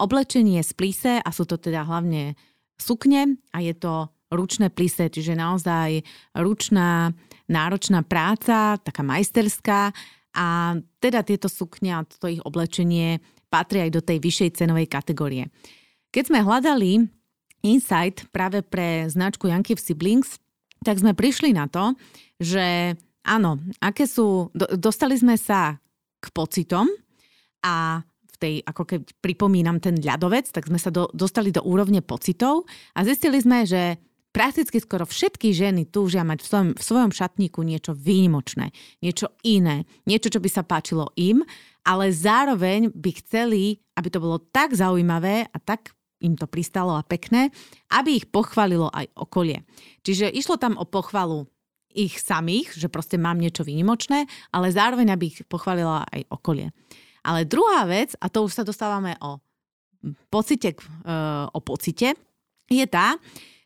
oblečenie 0.00 0.64
z 0.64 0.72
plíse 0.72 1.12
a 1.20 1.28
sú 1.36 1.44
to 1.44 1.60
teda 1.60 1.84
hlavne 1.84 2.32
sukne 2.80 3.36
a 3.52 3.60
je 3.60 3.76
to 3.76 4.08
ručné 4.32 4.72
plise, 4.72 5.12
čiže 5.12 5.36
naozaj 5.36 6.00
ručná, 6.32 7.12
náročná 7.52 8.08
práca, 8.08 8.80
taká 8.80 9.04
majsterská 9.04 9.92
a 10.36 10.76
teda 11.00 11.24
tieto 11.24 11.48
sukne 11.48 11.96
a 11.96 12.04
toto 12.04 12.28
ich 12.28 12.44
oblečenie 12.44 13.24
patrí 13.48 13.88
aj 13.88 13.90
do 13.96 14.02
tej 14.04 14.20
vyššej 14.20 14.60
cenovej 14.60 14.86
kategórie. 14.86 15.48
Keď 16.12 16.24
sme 16.28 16.44
hľadali 16.44 17.08
insight 17.64 18.28
práve 18.30 18.60
pre 18.60 19.08
značku 19.08 19.48
Yankee 19.48 19.80
Siblings, 19.80 20.36
tak 20.84 21.00
sme 21.00 21.16
prišli 21.16 21.56
na 21.56 21.66
to, 21.66 21.96
že 22.36 22.94
áno, 23.26 23.58
aké 23.80 24.04
sú, 24.04 24.52
do, 24.52 24.68
dostali 24.76 25.16
sme 25.16 25.34
sa 25.40 25.80
k 26.20 26.26
pocitom 26.30 26.86
a 27.64 28.04
v 28.06 28.36
tej, 28.36 28.54
ako 28.68 28.82
keď 28.84 29.00
pripomínam 29.24 29.80
ten 29.80 29.96
ľadovec, 29.96 30.52
tak 30.52 30.68
sme 30.68 30.76
sa 30.76 30.92
do, 30.92 31.08
dostali 31.16 31.48
do 31.48 31.64
úrovne 31.64 32.04
pocitov 32.04 32.68
a 32.92 33.00
zistili 33.02 33.40
sme, 33.40 33.64
že 33.64 33.96
prakticky 34.36 34.76
skoro 34.84 35.08
všetky 35.08 35.56
ženy 35.56 35.88
túžia 35.88 36.20
mať 36.20 36.44
v 36.44 36.46
svojom, 36.46 36.70
v 36.76 36.82
svojom 36.84 37.12
šatníku 37.16 37.64
niečo 37.64 37.96
výnimočné, 37.96 38.68
niečo 39.00 39.32
iné, 39.48 39.88
niečo, 40.04 40.28
čo 40.28 40.44
by 40.44 40.48
sa 40.52 40.60
páčilo 40.60 41.08
im, 41.16 41.40
ale 41.88 42.12
zároveň 42.12 42.92
by 42.92 43.10
chceli, 43.24 43.80
aby 43.96 44.08
to 44.12 44.20
bolo 44.20 44.36
tak 44.52 44.76
zaujímavé 44.76 45.48
a 45.48 45.56
tak 45.56 45.96
im 46.20 46.36
to 46.36 46.44
pristalo 46.44 47.00
a 47.00 47.06
pekné, 47.06 47.48
aby 47.96 48.20
ich 48.20 48.28
pochválilo 48.28 48.92
aj 48.92 49.08
okolie. 49.16 49.64
Čiže 50.04 50.28
išlo 50.28 50.60
tam 50.60 50.76
o 50.76 50.84
pochvalu 50.84 51.48
ich 51.96 52.20
samých, 52.20 52.76
že 52.76 52.92
proste 52.92 53.16
mám 53.16 53.40
niečo 53.40 53.64
výnimočné, 53.64 54.28
ale 54.52 54.68
zároveň, 54.68 55.16
aby 55.16 55.32
ich 55.32 55.40
pochválila 55.48 56.04
aj 56.12 56.28
okolie. 56.28 56.76
Ale 57.24 57.48
druhá 57.48 57.88
vec, 57.88 58.12
a 58.20 58.28
to 58.28 58.44
už 58.44 58.52
sa 58.52 58.68
dostávame 58.68 59.16
o 59.24 59.40
pocite, 60.28 60.76
e, 60.76 61.14
o 61.48 61.60
pocite, 61.64 62.12
je 62.68 62.84
tá, 62.84 63.16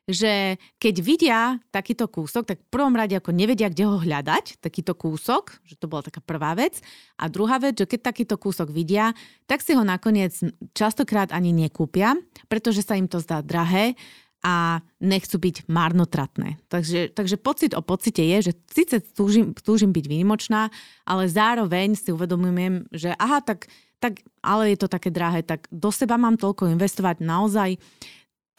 že 0.08 0.58
keď 0.80 0.94
vidia 1.04 1.40
takýto 1.70 2.08
kúsok, 2.08 2.42
tak 2.46 2.58
v 2.64 2.70
prvom 2.72 2.94
rade 2.96 3.14
ako 3.14 3.30
nevedia, 3.30 3.68
kde 3.68 3.84
ho 3.86 4.00
hľadať, 4.00 4.58
takýto 4.58 4.96
kúsok, 4.96 5.60
že 5.62 5.76
to 5.76 5.86
bola 5.86 6.06
taká 6.06 6.24
prvá 6.24 6.56
vec. 6.56 6.80
A 7.20 7.28
druhá 7.28 7.60
vec, 7.60 7.78
že 7.78 7.86
keď 7.86 8.10
takýto 8.10 8.36
kúsok 8.40 8.72
vidia, 8.72 9.12
tak 9.46 9.60
si 9.60 9.76
ho 9.76 9.84
nakoniec 9.84 10.34
častokrát 10.72 11.30
ani 11.30 11.54
nekúpia, 11.54 12.16
pretože 12.50 12.82
sa 12.82 12.98
im 12.98 13.06
to 13.06 13.20
zdá 13.20 13.44
drahé 13.44 13.94
a 14.40 14.80
nechcú 15.04 15.36
byť 15.36 15.68
marnotratné. 15.68 16.56
Takže, 16.72 17.12
takže 17.12 17.36
pocit 17.36 17.76
o 17.76 17.84
pocite 17.84 18.24
je, 18.24 18.50
že 18.50 18.52
síce 18.72 18.96
túžim, 19.12 19.52
túžim 19.52 19.92
byť 19.92 20.04
výnimočná, 20.08 20.72
ale 21.04 21.28
zároveň 21.28 21.92
si 21.92 22.08
uvedomujem, 22.08 22.88
že 22.88 23.12
aha, 23.20 23.44
tak, 23.44 23.68
tak 24.00 24.24
ale 24.40 24.72
je 24.72 24.78
to 24.80 24.88
také 24.88 25.12
drahé, 25.12 25.44
tak 25.44 25.68
do 25.68 25.92
seba 25.92 26.16
mám 26.16 26.40
toľko 26.40 26.72
investovať 26.72 27.20
naozaj 27.20 27.76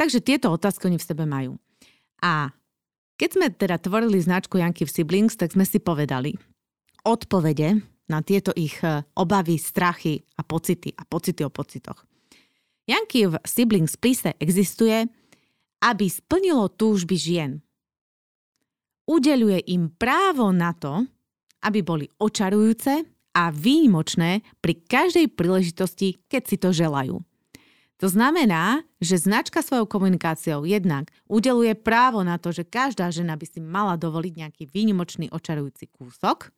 Takže 0.01 0.17
tieto 0.17 0.49
otázky 0.49 0.89
oni 0.89 0.97
v 0.97 1.05
sebe 1.05 1.29
majú. 1.29 1.61
A 2.25 2.49
keď 3.21 3.29
sme 3.37 3.47
teda 3.53 3.77
tvorili 3.77 4.17
značku 4.17 4.57
Janky 4.57 4.89
v 4.89 4.89
Siblings, 4.89 5.37
tak 5.37 5.53
sme 5.53 5.61
si 5.61 5.77
povedali 5.77 6.33
odpovede 7.05 7.81
na 8.09 8.21
tieto 8.21 8.53
ich 8.53 8.81
e, 8.81 9.05
obavy, 9.17 9.57
strachy 9.61 10.21
a 10.37 10.41
pocity 10.41 10.93
a 10.93 11.05
pocity 11.05 11.41
o 11.45 11.53
pocitoch. 11.53 12.05
Janky 12.85 13.29
v 13.29 13.37
Siblings 13.45 13.93
plise 13.97 14.33
existuje, 14.41 15.05
aby 15.81 16.05
splnilo 16.09 16.69
túžby 16.73 17.15
žien. 17.17 17.51
Udeluje 19.05 19.61
im 19.69 19.89
právo 19.89 20.49
na 20.53 20.73
to, 20.77 21.05
aby 21.61 21.85
boli 21.85 22.05
očarujúce 22.17 23.05
a 23.37 23.43
výnimočné 23.53 24.41
pri 24.59 24.73
každej 24.81 25.29
príležitosti, 25.33 26.21
keď 26.25 26.41
si 26.45 26.57
to 26.57 26.73
želajú. 26.73 27.21
To 28.01 28.09
znamená, 28.09 28.81
že 28.97 29.21
značka 29.21 29.61
svojou 29.61 29.85
komunikáciou 29.85 30.65
jednak 30.65 31.13
udeluje 31.29 31.77
právo 31.77 32.25
na 32.25 32.41
to, 32.41 32.49
že 32.49 32.65
každá 32.65 33.13
žena 33.13 33.37
by 33.37 33.45
si 33.45 33.61
mala 33.61 33.93
dovoliť 33.93 34.33
nejaký 34.41 34.63
výnimočný 34.73 35.29
očarujúci 35.29 35.85
kúsok 35.93 36.49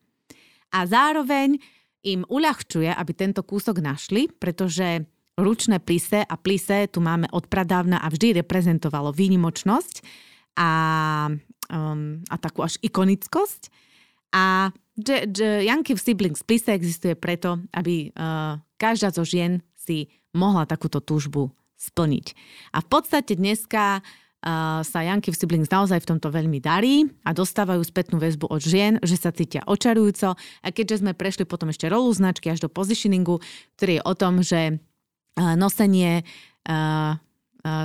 a 0.72 0.80
zároveň 0.88 1.60
im 2.08 2.24
uľahčuje, 2.32 2.88
aby 2.96 3.12
tento 3.12 3.44
kúsok 3.44 3.84
našli, 3.84 4.32
pretože 4.32 5.04
ručné 5.36 5.84
plise 5.84 6.24
a 6.24 6.36
plise 6.40 6.88
tu 6.88 7.04
máme 7.04 7.28
od 7.36 7.52
pradávna 7.52 8.00
a 8.00 8.08
vždy 8.08 8.40
reprezentovalo 8.40 9.12
výnimočnosť 9.12 10.00
a, 10.56 10.72
um, 11.68 12.24
a 12.32 12.36
takú 12.40 12.64
až 12.64 12.80
ikonickosť. 12.80 13.68
A 14.32 14.72
Janky 15.60 15.98
v 15.98 16.04
Siblings 16.06 16.46
plise 16.46 16.72
existuje 16.72 17.20
preto, 17.20 17.60
aby 17.76 18.14
uh, 18.16 18.62
každá 18.80 19.12
zo 19.12 19.26
žien 19.26 19.60
si 19.74 20.08
mohla 20.34 20.66
takúto 20.66 21.00
túžbu 21.00 21.54
splniť. 21.78 22.26
A 22.74 22.82
v 22.82 22.88
podstate 22.90 23.38
dneska 23.38 24.00
uh, 24.00 24.82
sa 24.82 25.00
Janky 25.06 25.32
v 25.32 25.40
Siblings 25.40 25.70
naozaj 25.70 26.04
v 26.04 26.10
tomto 26.16 26.34
veľmi 26.34 26.60
darí 26.60 27.08
a 27.24 27.32
dostávajú 27.32 27.82
spätnú 27.86 28.18
väzbu 28.20 28.50
od 28.50 28.62
žien, 28.62 28.98
že 29.06 29.16
sa 29.16 29.32
cítia 29.32 29.64
očarujúco. 29.70 30.36
A 30.38 30.68
keďže 30.72 31.06
sme 31.06 31.14
prešli 31.16 31.46
potom 31.46 31.70
ešte 31.70 31.88
rolu 31.92 32.10
značky 32.12 32.50
až 32.50 32.66
do 32.66 32.70
positioningu, 32.72 33.40
ktorý 33.78 34.00
je 34.00 34.04
o 34.04 34.14
tom, 34.18 34.34
že 34.42 34.62
uh, 35.40 35.56
nosenie 35.56 36.26
uh, 36.68 37.20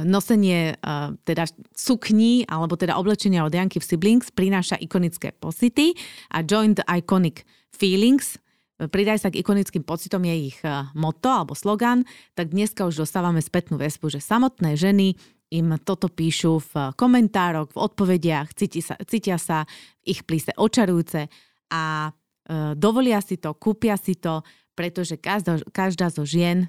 nosenie 0.03 0.75
teda 1.23 1.47
sukní 1.71 2.43
alebo 2.51 2.75
teda 2.75 2.99
oblečenia 2.99 3.47
od 3.47 3.55
Janky 3.55 3.79
v 3.79 3.87
Siblings 3.87 4.35
prináša 4.35 4.75
ikonické 4.75 5.31
pocity 5.31 5.95
a 6.35 6.43
Join 6.43 6.75
the 6.75 6.83
Iconic 6.91 7.47
Feelings 7.71 8.43
pridaj 8.87 9.27
sa 9.27 9.29
k 9.35 9.43
ikonickým 9.43 9.83
pocitom 9.83 10.23
je 10.23 10.55
ich 10.55 10.59
eh, 10.63 10.87
motto 10.95 11.27
alebo 11.27 11.59
slogan, 11.59 12.07
tak 12.39 12.55
dneska 12.55 12.87
už 12.87 13.03
dostávame 13.03 13.43
spätnú 13.43 13.75
väzbu, 13.75 14.15
že 14.15 14.23
samotné 14.23 14.79
ženy 14.79 15.19
im 15.51 15.75
toto 15.83 16.07
píšu 16.13 16.61
v 16.61 16.73
komentároch, 16.95 17.73
v 17.73 17.81
odpovediach, 17.81 18.53
cíti 18.55 18.85
sa, 18.85 18.95
cítia 19.09 19.41
sa 19.41 19.65
v 20.05 20.15
ich 20.15 20.21
plíse 20.29 20.53
očarujúce 20.53 21.33
a 21.73 22.09
e, 22.09 22.77
dovolia 22.77 23.17
si 23.25 23.41
to, 23.41 23.57
kúpia 23.57 23.97
si 23.97 24.13
to, 24.21 24.45
pretože 24.77 25.17
každá, 25.17 25.57
každá 25.73 26.13
zo 26.13 26.29
žien 26.29 26.69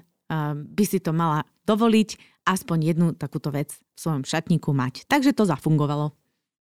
by 0.56 0.84
si 0.88 0.96
to 0.96 1.12
mala 1.12 1.44
dovoliť 1.68 2.40
aspoň 2.48 2.78
jednu 2.80 3.06
takúto 3.20 3.52
vec 3.52 3.76
v 3.76 3.98
svojom 4.00 4.24
šatníku 4.24 4.72
mať. 4.72 5.04
Takže 5.04 5.36
to 5.36 5.44
zafungovalo. 5.44 6.16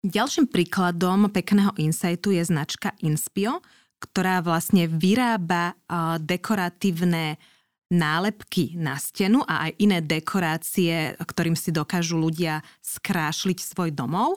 Ďalším 0.07 0.53
príkladom 0.53 1.33
pekného 1.35 1.75
insightu 1.81 2.31
je 2.31 2.47
značka 2.47 2.95
Inspio, 3.03 3.65
ktorá 4.05 4.45
vlastne 4.45 4.85
vyrába 4.85 5.73
dekoratívne 6.21 7.41
nálepky 7.89 8.77
na 8.77 9.01
stenu 9.01 9.41
a 9.49 9.69
aj 9.69 9.73
iné 9.81 9.99
dekorácie, 10.05 11.17
ktorým 11.17 11.57
si 11.57 11.73
dokážu 11.73 12.21
ľudia 12.21 12.61
skrášliť 12.85 13.59
svoj 13.65 13.91
domov. 13.97 14.37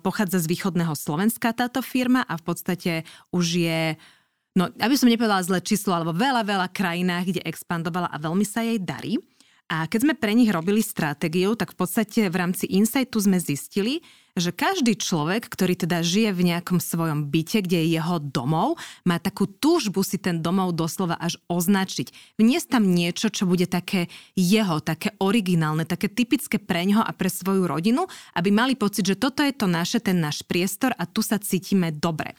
Pochádza 0.00 0.40
z 0.40 0.48
východného 0.48 0.96
Slovenska 0.96 1.52
táto 1.52 1.84
firma 1.84 2.24
a 2.24 2.40
v 2.40 2.44
podstate 2.48 2.92
už 3.28 3.44
je 3.60 3.80
no 4.56 4.72
aby 4.72 4.96
som 4.96 5.12
nepovedala 5.12 5.44
zlé 5.44 5.60
číslo, 5.60 5.92
alebo 5.92 6.16
veľa, 6.16 6.40
veľa 6.48 6.68
krajinách, 6.72 7.28
kde 7.28 7.44
expandovala 7.44 8.08
a 8.08 8.16
veľmi 8.16 8.44
sa 8.48 8.64
jej 8.64 8.80
darí. 8.80 9.20
A 9.68 9.84
keď 9.84 10.08
sme 10.08 10.14
pre 10.16 10.32
nich 10.32 10.48
robili 10.48 10.80
stratégiu, 10.80 11.52
tak 11.58 11.76
v 11.76 11.84
podstate 11.84 12.32
v 12.32 12.36
rámci 12.40 12.64
Insightu 12.72 13.20
sme 13.20 13.36
zistili, 13.36 14.00
že 14.36 14.52
každý 14.52 14.94
človek, 15.00 15.48
ktorý 15.48 15.74
teda 15.74 16.04
žije 16.04 16.36
v 16.36 16.52
nejakom 16.52 16.76
svojom 16.76 17.32
byte, 17.32 17.64
kde 17.64 17.80
je 17.82 17.96
jeho 17.96 18.20
domov, 18.20 18.76
má 19.08 19.16
takú 19.16 19.48
túžbu 19.48 20.04
si 20.04 20.20
ten 20.20 20.44
domov 20.44 20.76
doslova 20.76 21.16
až 21.16 21.40
označiť. 21.48 22.36
Vniesť 22.36 22.76
tam 22.76 22.92
niečo, 22.92 23.32
čo 23.32 23.48
bude 23.48 23.64
také 23.64 24.12
jeho, 24.36 24.84
také 24.84 25.16
originálne, 25.18 25.88
také 25.88 26.12
typické 26.12 26.60
pre 26.60 26.84
ňoho 26.84 27.00
a 27.00 27.16
pre 27.16 27.32
svoju 27.32 27.64
rodinu, 27.64 28.04
aby 28.36 28.52
mali 28.52 28.76
pocit, 28.76 29.08
že 29.08 29.16
toto 29.16 29.40
je 29.40 29.56
to 29.56 29.64
naše, 29.64 30.04
ten 30.04 30.20
náš 30.20 30.44
priestor 30.44 30.92
a 30.94 31.08
tu 31.08 31.24
sa 31.24 31.40
cítime 31.40 31.88
dobre. 31.90 32.36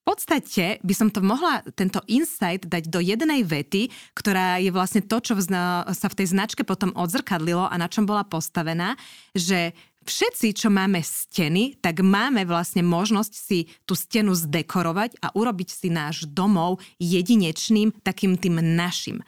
V 0.00 0.16
podstate 0.16 0.80
by 0.80 0.94
som 0.96 1.12
to 1.12 1.20
mohla, 1.20 1.60
tento 1.76 2.00
insight, 2.08 2.64
dať 2.64 2.88
do 2.88 3.04
jednej 3.04 3.44
vety, 3.44 3.92
ktorá 4.16 4.56
je 4.56 4.72
vlastne 4.72 5.04
to, 5.04 5.20
čo 5.20 5.36
sa 5.36 6.08
v 6.08 6.18
tej 6.18 6.26
značke 6.32 6.64
potom 6.64 6.96
odzrkadlilo 6.96 7.68
a 7.68 7.74
na 7.76 7.86
čom 7.86 8.08
bola 8.08 8.24
postavená, 8.24 8.96
že 9.36 9.76
všetci, 10.10 10.58
čo 10.58 10.68
máme 10.74 10.98
steny, 10.98 11.78
tak 11.78 12.02
máme 12.02 12.42
vlastne 12.42 12.82
možnosť 12.82 13.32
si 13.32 13.70
tú 13.86 13.94
stenu 13.94 14.34
zdekorovať 14.34 15.22
a 15.22 15.30
urobiť 15.30 15.68
si 15.70 15.86
náš 15.86 16.26
domov 16.26 16.82
jedinečným, 16.98 17.94
takým 18.02 18.34
tým 18.34 18.58
našim. 18.58 19.22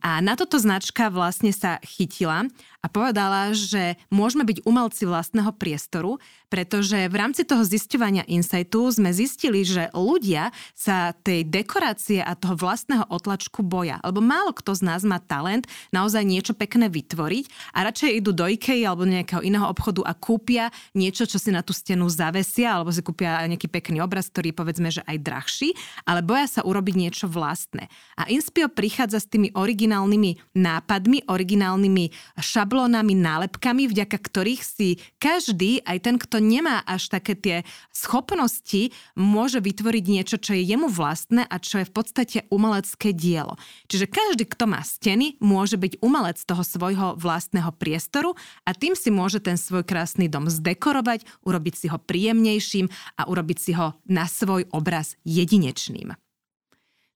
A 0.00 0.22
na 0.24 0.38
toto 0.38 0.56
značka 0.56 1.12
vlastne 1.12 1.52
sa 1.52 1.76
chytila 1.84 2.48
a 2.82 2.90
povedala, 2.90 3.54
že 3.54 3.94
môžeme 4.10 4.42
byť 4.42 4.66
umelci 4.66 5.06
vlastného 5.06 5.54
priestoru, 5.54 6.18
pretože 6.50 7.06
v 7.06 7.14
rámci 7.14 7.46
toho 7.46 7.62
zisťovania 7.62 8.26
insightu 8.26 8.90
sme 8.90 9.14
zistili, 9.14 9.62
že 9.62 9.88
ľudia 9.94 10.50
sa 10.74 11.14
tej 11.14 11.46
dekorácie 11.46 12.18
a 12.18 12.34
toho 12.34 12.58
vlastného 12.58 13.06
otlačku 13.06 13.62
boja. 13.62 14.02
Lebo 14.02 14.18
málo 14.18 14.50
kto 14.50 14.74
z 14.74 14.82
nás 14.82 15.06
má 15.06 15.22
talent 15.22 15.70
naozaj 15.94 16.26
niečo 16.26 16.52
pekné 16.58 16.90
vytvoriť 16.90 17.72
a 17.72 17.86
radšej 17.86 18.10
idú 18.18 18.34
do 18.34 18.44
IKEA 18.50 18.90
alebo 18.90 19.06
nejakého 19.06 19.46
iného 19.46 19.64
obchodu 19.70 20.02
a 20.02 20.12
kúpia 20.18 20.74
niečo, 20.92 21.24
čo 21.24 21.38
si 21.38 21.54
na 21.54 21.62
tú 21.62 21.70
stenu 21.70 22.10
zavesia 22.10 22.74
alebo 22.74 22.90
si 22.90 23.00
kúpia 23.00 23.46
nejaký 23.46 23.70
pekný 23.70 24.02
obraz, 24.02 24.26
ktorý 24.26 24.50
je 24.50 24.58
povedzme, 24.58 24.88
že 24.90 25.06
aj 25.06 25.22
drahší, 25.22 25.70
ale 26.02 26.20
boja 26.20 26.50
sa 26.50 26.66
urobiť 26.66 26.94
niečo 26.98 27.30
vlastné. 27.30 27.86
A 28.18 28.26
Inspio 28.26 28.66
prichádza 28.66 29.22
s 29.22 29.30
tými 29.30 29.54
originálnymi 29.54 30.58
nápadmi, 30.58 31.30
originálnymi 31.30 32.36
šablónami 32.42 32.71
šablónami, 32.72 33.12
nálepkami, 33.12 33.84
vďaka 33.84 34.16
ktorých 34.16 34.64
si 34.64 34.96
každý, 35.20 35.84
aj 35.84 36.08
ten, 36.08 36.16
kto 36.16 36.40
nemá 36.40 36.80
až 36.88 37.12
také 37.12 37.36
tie 37.36 37.56
schopnosti, 37.92 38.96
môže 39.12 39.60
vytvoriť 39.60 40.04
niečo, 40.08 40.40
čo 40.40 40.56
je 40.56 40.64
jemu 40.64 40.88
vlastné 40.88 41.44
a 41.44 41.60
čo 41.60 41.84
je 41.84 41.86
v 41.86 41.92
podstate 41.92 42.38
umelecké 42.48 43.12
dielo. 43.12 43.60
Čiže 43.92 44.08
každý, 44.08 44.48
kto 44.48 44.72
má 44.72 44.80
steny, 44.80 45.36
môže 45.44 45.76
byť 45.76 46.00
umelec 46.00 46.40
toho 46.40 46.64
svojho 46.64 47.12
vlastného 47.20 47.76
priestoru 47.76 48.32
a 48.64 48.72
tým 48.72 48.96
si 48.96 49.12
môže 49.12 49.44
ten 49.44 49.60
svoj 49.60 49.84
krásny 49.84 50.32
dom 50.32 50.48
zdekorovať, 50.48 51.28
urobiť 51.44 51.74
si 51.76 51.86
ho 51.92 52.00
príjemnejším 52.00 52.88
a 53.20 53.28
urobiť 53.28 53.58
si 53.60 53.76
ho 53.76 54.00
na 54.08 54.24
svoj 54.24 54.64
obraz 54.72 55.20
jedinečným. 55.28 56.16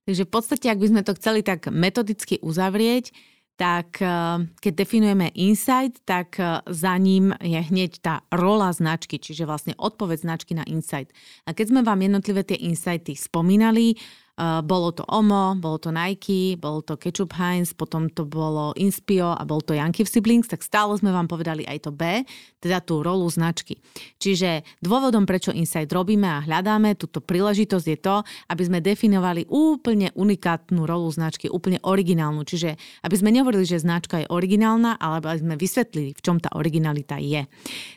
Takže 0.05 0.21
v 0.21 0.29
podstate, 0.29 0.69
ak 0.69 0.77
by 0.77 0.87
sme 0.93 1.01
to 1.01 1.17
chceli 1.17 1.41
tak 1.41 1.65
metodicky 1.73 2.37
uzavrieť, 2.45 3.09
tak 3.57 3.99
eh, 4.05 4.45
keď 4.61 4.73
definujeme 4.77 5.33
insight, 5.33 5.97
tak 6.05 6.37
eh, 6.37 6.61
za 6.69 6.93
ním 6.95 7.33
je 7.41 7.57
hneď 7.57 7.91
tá 7.99 8.15
rola 8.29 8.69
značky, 8.69 9.17
čiže 9.17 9.49
vlastne 9.49 9.73
odpoveď 9.75 10.17
značky 10.23 10.53
na 10.53 10.63
insight. 10.69 11.09
A 11.49 11.57
keď 11.57 11.73
sme 11.73 11.81
vám 11.81 11.99
jednotlivé 12.05 12.45
tie 12.45 12.61
insighty 12.61 13.17
spomínali, 13.17 13.97
bolo 14.37 14.93
to 14.93 15.01
Omo, 15.09 15.57
bolo 15.57 15.81
to 15.81 15.89
Nike, 15.89 16.53
bolo 16.53 16.85
to 16.85 16.93
Ketchup 16.93 17.33
Heinz, 17.33 17.73
potom 17.73 18.05
to 18.05 18.21
bolo 18.21 18.69
Inspio 18.77 19.33
a 19.33 19.41
bol 19.41 19.65
to 19.65 19.73
Yankee 19.73 20.05
Siblings, 20.05 20.45
tak 20.45 20.61
stále 20.61 20.93
sme 20.93 21.09
vám 21.09 21.25
povedali 21.25 21.65
aj 21.65 21.89
to 21.89 21.91
B, 21.91 22.21
teda 22.61 22.85
tú 22.85 23.01
rolu 23.01 23.25
značky. 23.25 23.81
Čiže 24.21 24.61
dôvodom, 24.77 25.25
prečo 25.25 25.49
Insight 25.49 25.89
robíme 25.89 26.29
a 26.29 26.45
hľadáme 26.45 26.93
túto 26.93 27.17
príležitosť 27.17 27.87
je 27.89 27.97
to, 27.97 28.15
aby 28.53 28.61
sme 28.61 28.77
definovali 28.77 29.49
úplne 29.49 30.13
unikátnu 30.13 30.85
rolu 30.85 31.09
značky, 31.09 31.49
úplne 31.49 31.81
originálnu. 31.81 32.45
Čiže 32.45 32.77
aby 33.01 33.15
sme 33.17 33.33
nehovorili, 33.33 33.65
že 33.65 33.81
značka 33.81 34.21
je 34.21 34.29
originálna, 34.29 35.01
ale 35.01 35.17
aby 35.17 35.41
sme 35.41 35.55
vysvetlili, 35.57 36.13
v 36.13 36.21
čom 36.21 36.37
tá 36.37 36.53
originalita 36.53 37.17
je. 37.17 37.49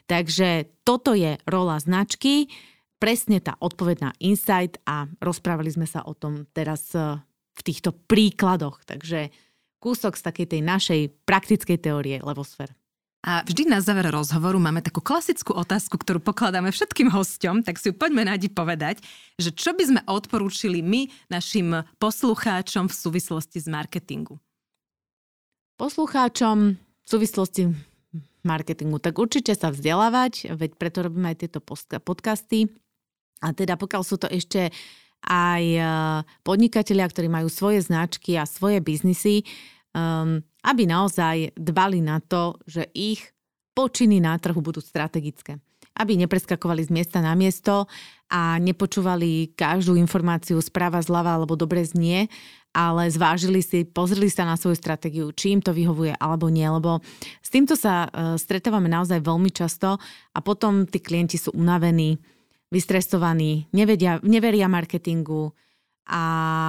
Takže 0.08 0.80
toto 0.88 1.12
je 1.12 1.36
rola 1.44 1.76
značky 1.76 2.48
presne 3.00 3.40
tá 3.40 3.56
odpoveď 3.58 3.96
na 4.04 4.10
insight 4.20 4.76
a 4.84 5.08
rozprávali 5.18 5.72
sme 5.72 5.88
sa 5.88 6.04
o 6.04 6.12
tom 6.12 6.44
teraz 6.52 6.92
e, 6.92 7.18
v 7.56 7.60
týchto 7.64 7.96
príkladoch. 8.06 8.84
Takže 8.84 9.32
kúsok 9.80 10.20
z 10.20 10.22
takej 10.22 10.46
tej 10.52 10.60
našej 10.60 11.00
praktickej 11.24 11.80
teórie 11.80 12.20
Levosfér. 12.20 12.76
A 13.20 13.44
vždy 13.44 13.68
na 13.68 13.84
záver 13.84 14.08
rozhovoru 14.08 14.56
máme 14.56 14.80
takú 14.80 15.04
klasickú 15.04 15.52
otázku, 15.52 16.00
ktorú 16.00 16.24
pokladáme 16.24 16.72
všetkým 16.72 17.12
hosťom, 17.12 17.60
tak 17.60 17.76
si 17.76 17.92
ju 17.92 17.94
poďme 17.96 18.24
nádi 18.24 18.48
povedať, 18.48 19.04
že 19.36 19.52
čo 19.52 19.76
by 19.76 19.84
sme 19.84 20.00
odporúčili 20.08 20.80
my 20.80 21.04
našim 21.28 21.84
poslucháčom 22.00 22.88
v 22.88 22.94
súvislosti 22.96 23.60
s 23.60 23.68
marketingu? 23.68 24.40
Poslucháčom 25.76 26.80
v 26.80 27.06
súvislosti 27.08 27.62
marketingu, 28.40 28.96
tak 28.96 29.20
určite 29.20 29.52
sa 29.52 29.68
vzdelávať, 29.68 30.56
veď 30.56 30.70
preto 30.80 31.04
robíme 31.04 31.28
aj 31.28 31.44
tieto 31.44 31.60
podcasty, 32.00 32.72
a 33.40 33.56
teda 33.56 33.80
pokiaľ 33.80 34.02
sú 34.04 34.20
to 34.20 34.28
ešte 34.28 34.68
aj 35.24 35.64
e, 35.76 35.82
podnikatelia, 36.44 37.04
ktorí 37.08 37.28
majú 37.28 37.48
svoje 37.52 37.84
značky 37.84 38.40
a 38.40 38.48
svoje 38.48 38.80
biznisy, 38.80 39.44
um, 39.92 40.40
aby 40.64 40.82
naozaj 40.88 41.52
dbali 41.56 42.00
na 42.00 42.24
to, 42.24 42.56
že 42.64 42.88
ich 42.96 43.20
počiny 43.76 44.20
na 44.20 44.36
trhu 44.40 44.60
budú 44.60 44.80
strategické. 44.80 45.60
Aby 45.96 46.16
nepreskakovali 46.24 46.88
z 46.88 46.90
miesta 46.92 47.20
na 47.20 47.36
miesto 47.36 47.84
a 48.32 48.56
nepočúvali 48.56 49.52
každú 49.52 49.98
informáciu 49.98 50.56
správa 50.64 51.02
zľava 51.04 51.36
alebo 51.36 51.58
dobre 51.58 51.84
znie, 51.84 52.30
ale 52.70 53.10
zvážili 53.10 53.60
si, 53.60 53.82
pozreli 53.82 54.30
sa 54.30 54.46
na 54.46 54.54
svoju 54.54 54.78
stratégiu, 54.78 55.26
či 55.34 55.58
im 55.58 55.60
to 55.60 55.74
vyhovuje 55.74 56.14
alebo 56.16 56.46
nie, 56.46 56.64
lebo 56.64 57.02
s 57.42 57.48
týmto 57.50 57.74
sa 57.74 58.06
uh, 58.06 58.38
stretávame 58.38 58.86
naozaj 58.86 59.20
veľmi 59.20 59.50
často 59.50 59.98
a 60.32 60.38
potom 60.38 60.86
tí 60.86 61.02
klienti 61.02 61.36
sú 61.36 61.50
unavení, 61.52 62.16
vystresovaní, 62.70 63.66
nevedia, 63.74 64.22
neveria 64.22 64.70
marketingu 64.70 65.52
a, 66.06 66.22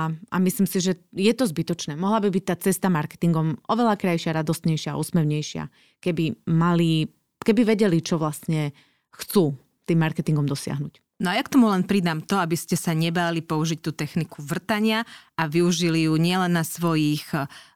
a 0.10 0.36
myslím 0.42 0.70
si, 0.70 0.82
že 0.82 1.02
je 1.14 1.34
to 1.34 1.46
zbytočné. 1.50 1.98
Mohla 1.98 2.28
by 2.28 2.30
byť 2.30 2.44
tá 2.46 2.56
cesta 2.58 2.90
marketingom 2.90 3.58
oveľa 3.70 3.98
krajšia, 3.98 4.38
radostnejšia, 4.38 4.98
úsmevnejšia, 4.98 5.70
keby 6.02 6.46
mali, 6.50 7.10
keby 7.42 7.62
vedeli, 7.66 8.02
čo 8.02 8.22
vlastne 8.22 8.74
chcú 9.14 9.58
tým 9.86 9.98
marketingom 10.02 10.46
dosiahnuť. 10.46 11.02
No 11.22 11.30
a 11.30 11.38
ja 11.38 11.46
k 11.46 11.54
tomu 11.54 11.70
len 11.70 11.86
pridám 11.86 12.26
to, 12.26 12.42
aby 12.42 12.58
ste 12.58 12.74
sa 12.74 12.98
nebáli 12.98 13.46
použiť 13.46 13.78
tú 13.78 13.94
techniku 13.94 14.42
vrtania 14.42 15.06
a 15.42 15.50
využili 15.50 16.06
ju 16.06 16.14
nielen 16.22 16.54
na 16.54 16.62
svojich 16.62 17.26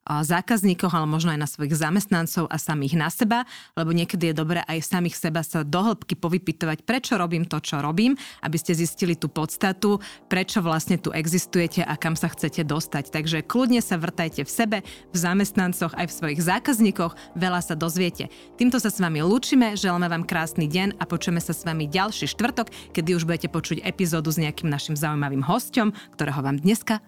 zákazníkoch, 0.05 0.93
ale 0.93 1.09
možno 1.09 1.33
aj 1.33 1.41
na 1.41 1.49
svojich 1.49 1.81
zamestnancov 1.81 2.45
a 2.45 2.61
samých 2.61 2.93
na 2.93 3.09
seba, 3.09 3.41
lebo 3.73 3.89
niekedy 3.89 4.29
je 4.29 4.37
dobré 4.37 4.61
aj 4.69 4.85
samých 4.85 5.17
seba 5.17 5.41
sa 5.41 5.65
dohlbky 5.65 6.13
povypitovať, 6.13 6.85
prečo 6.85 7.17
robím 7.17 7.49
to, 7.49 7.57
čo 7.57 7.81
robím, 7.81 8.13
aby 8.45 8.53
ste 8.53 8.77
zistili 8.77 9.17
tú 9.17 9.33
podstatu, 9.33 9.97
prečo 10.29 10.61
vlastne 10.61 11.01
tu 11.01 11.09
existujete 11.09 11.81
a 11.81 11.97
kam 11.97 12.13
sa 12.13 12.29
chcete 12.29 12.61
dostať. 12.61 13.09
Takže 13.09 13.41
kľudne 13.49 13.81
sa 13.81 13.97
vrtajte 13.97 14.45
v 14.45 14.51
sebe, 14.53 14.77
v 15.09 15.17
zamestnancoch, 15.17 15.97
aj 15.97 16.05
v 16.05 16.13
svojich 16.13 16.41
zákazníkoch, 16.45 17.17
veľa 17.33 17.65
sa 17.65 17.73
dozviete. 17.73 18.29
Týmto 18.61 18.77
sa 18.77 18.93
s 18.93 19.01
vami 19.01 19.25
lúčime, 19.25 19.73
želáme 19.73 20.05
vám 20.05 20.29
krásny 20.29 20.69
deň 20.69 21.01
a 21.01 21.09
počujeme 21.09 21.41
sa 21.41 21.57
s 21.57 21.65
vami 21.65 21.89
ďalší 21.89 22.29
štvrtok, 22.29 22.93
kedy 22.93 23.17
už 23.17 23.25
budete 23.25 23.49
počuť 23.49 23.81
epizódu 23.81 24.29
s 24.29 24.37
nejakým 24.37 24.69
našim 24.69 24.93
zaujímavým 24.93 25.41
hostom, 25.41 25.97
ktorého 26.13 26.45
vám 26.45 26.61
dneska 26.61 27.01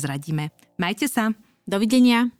neprezradíme. 0.00 0.48
Majte 0.80 1.04
sa! 1.12 1.36
Dovidenia! 1.68 2.39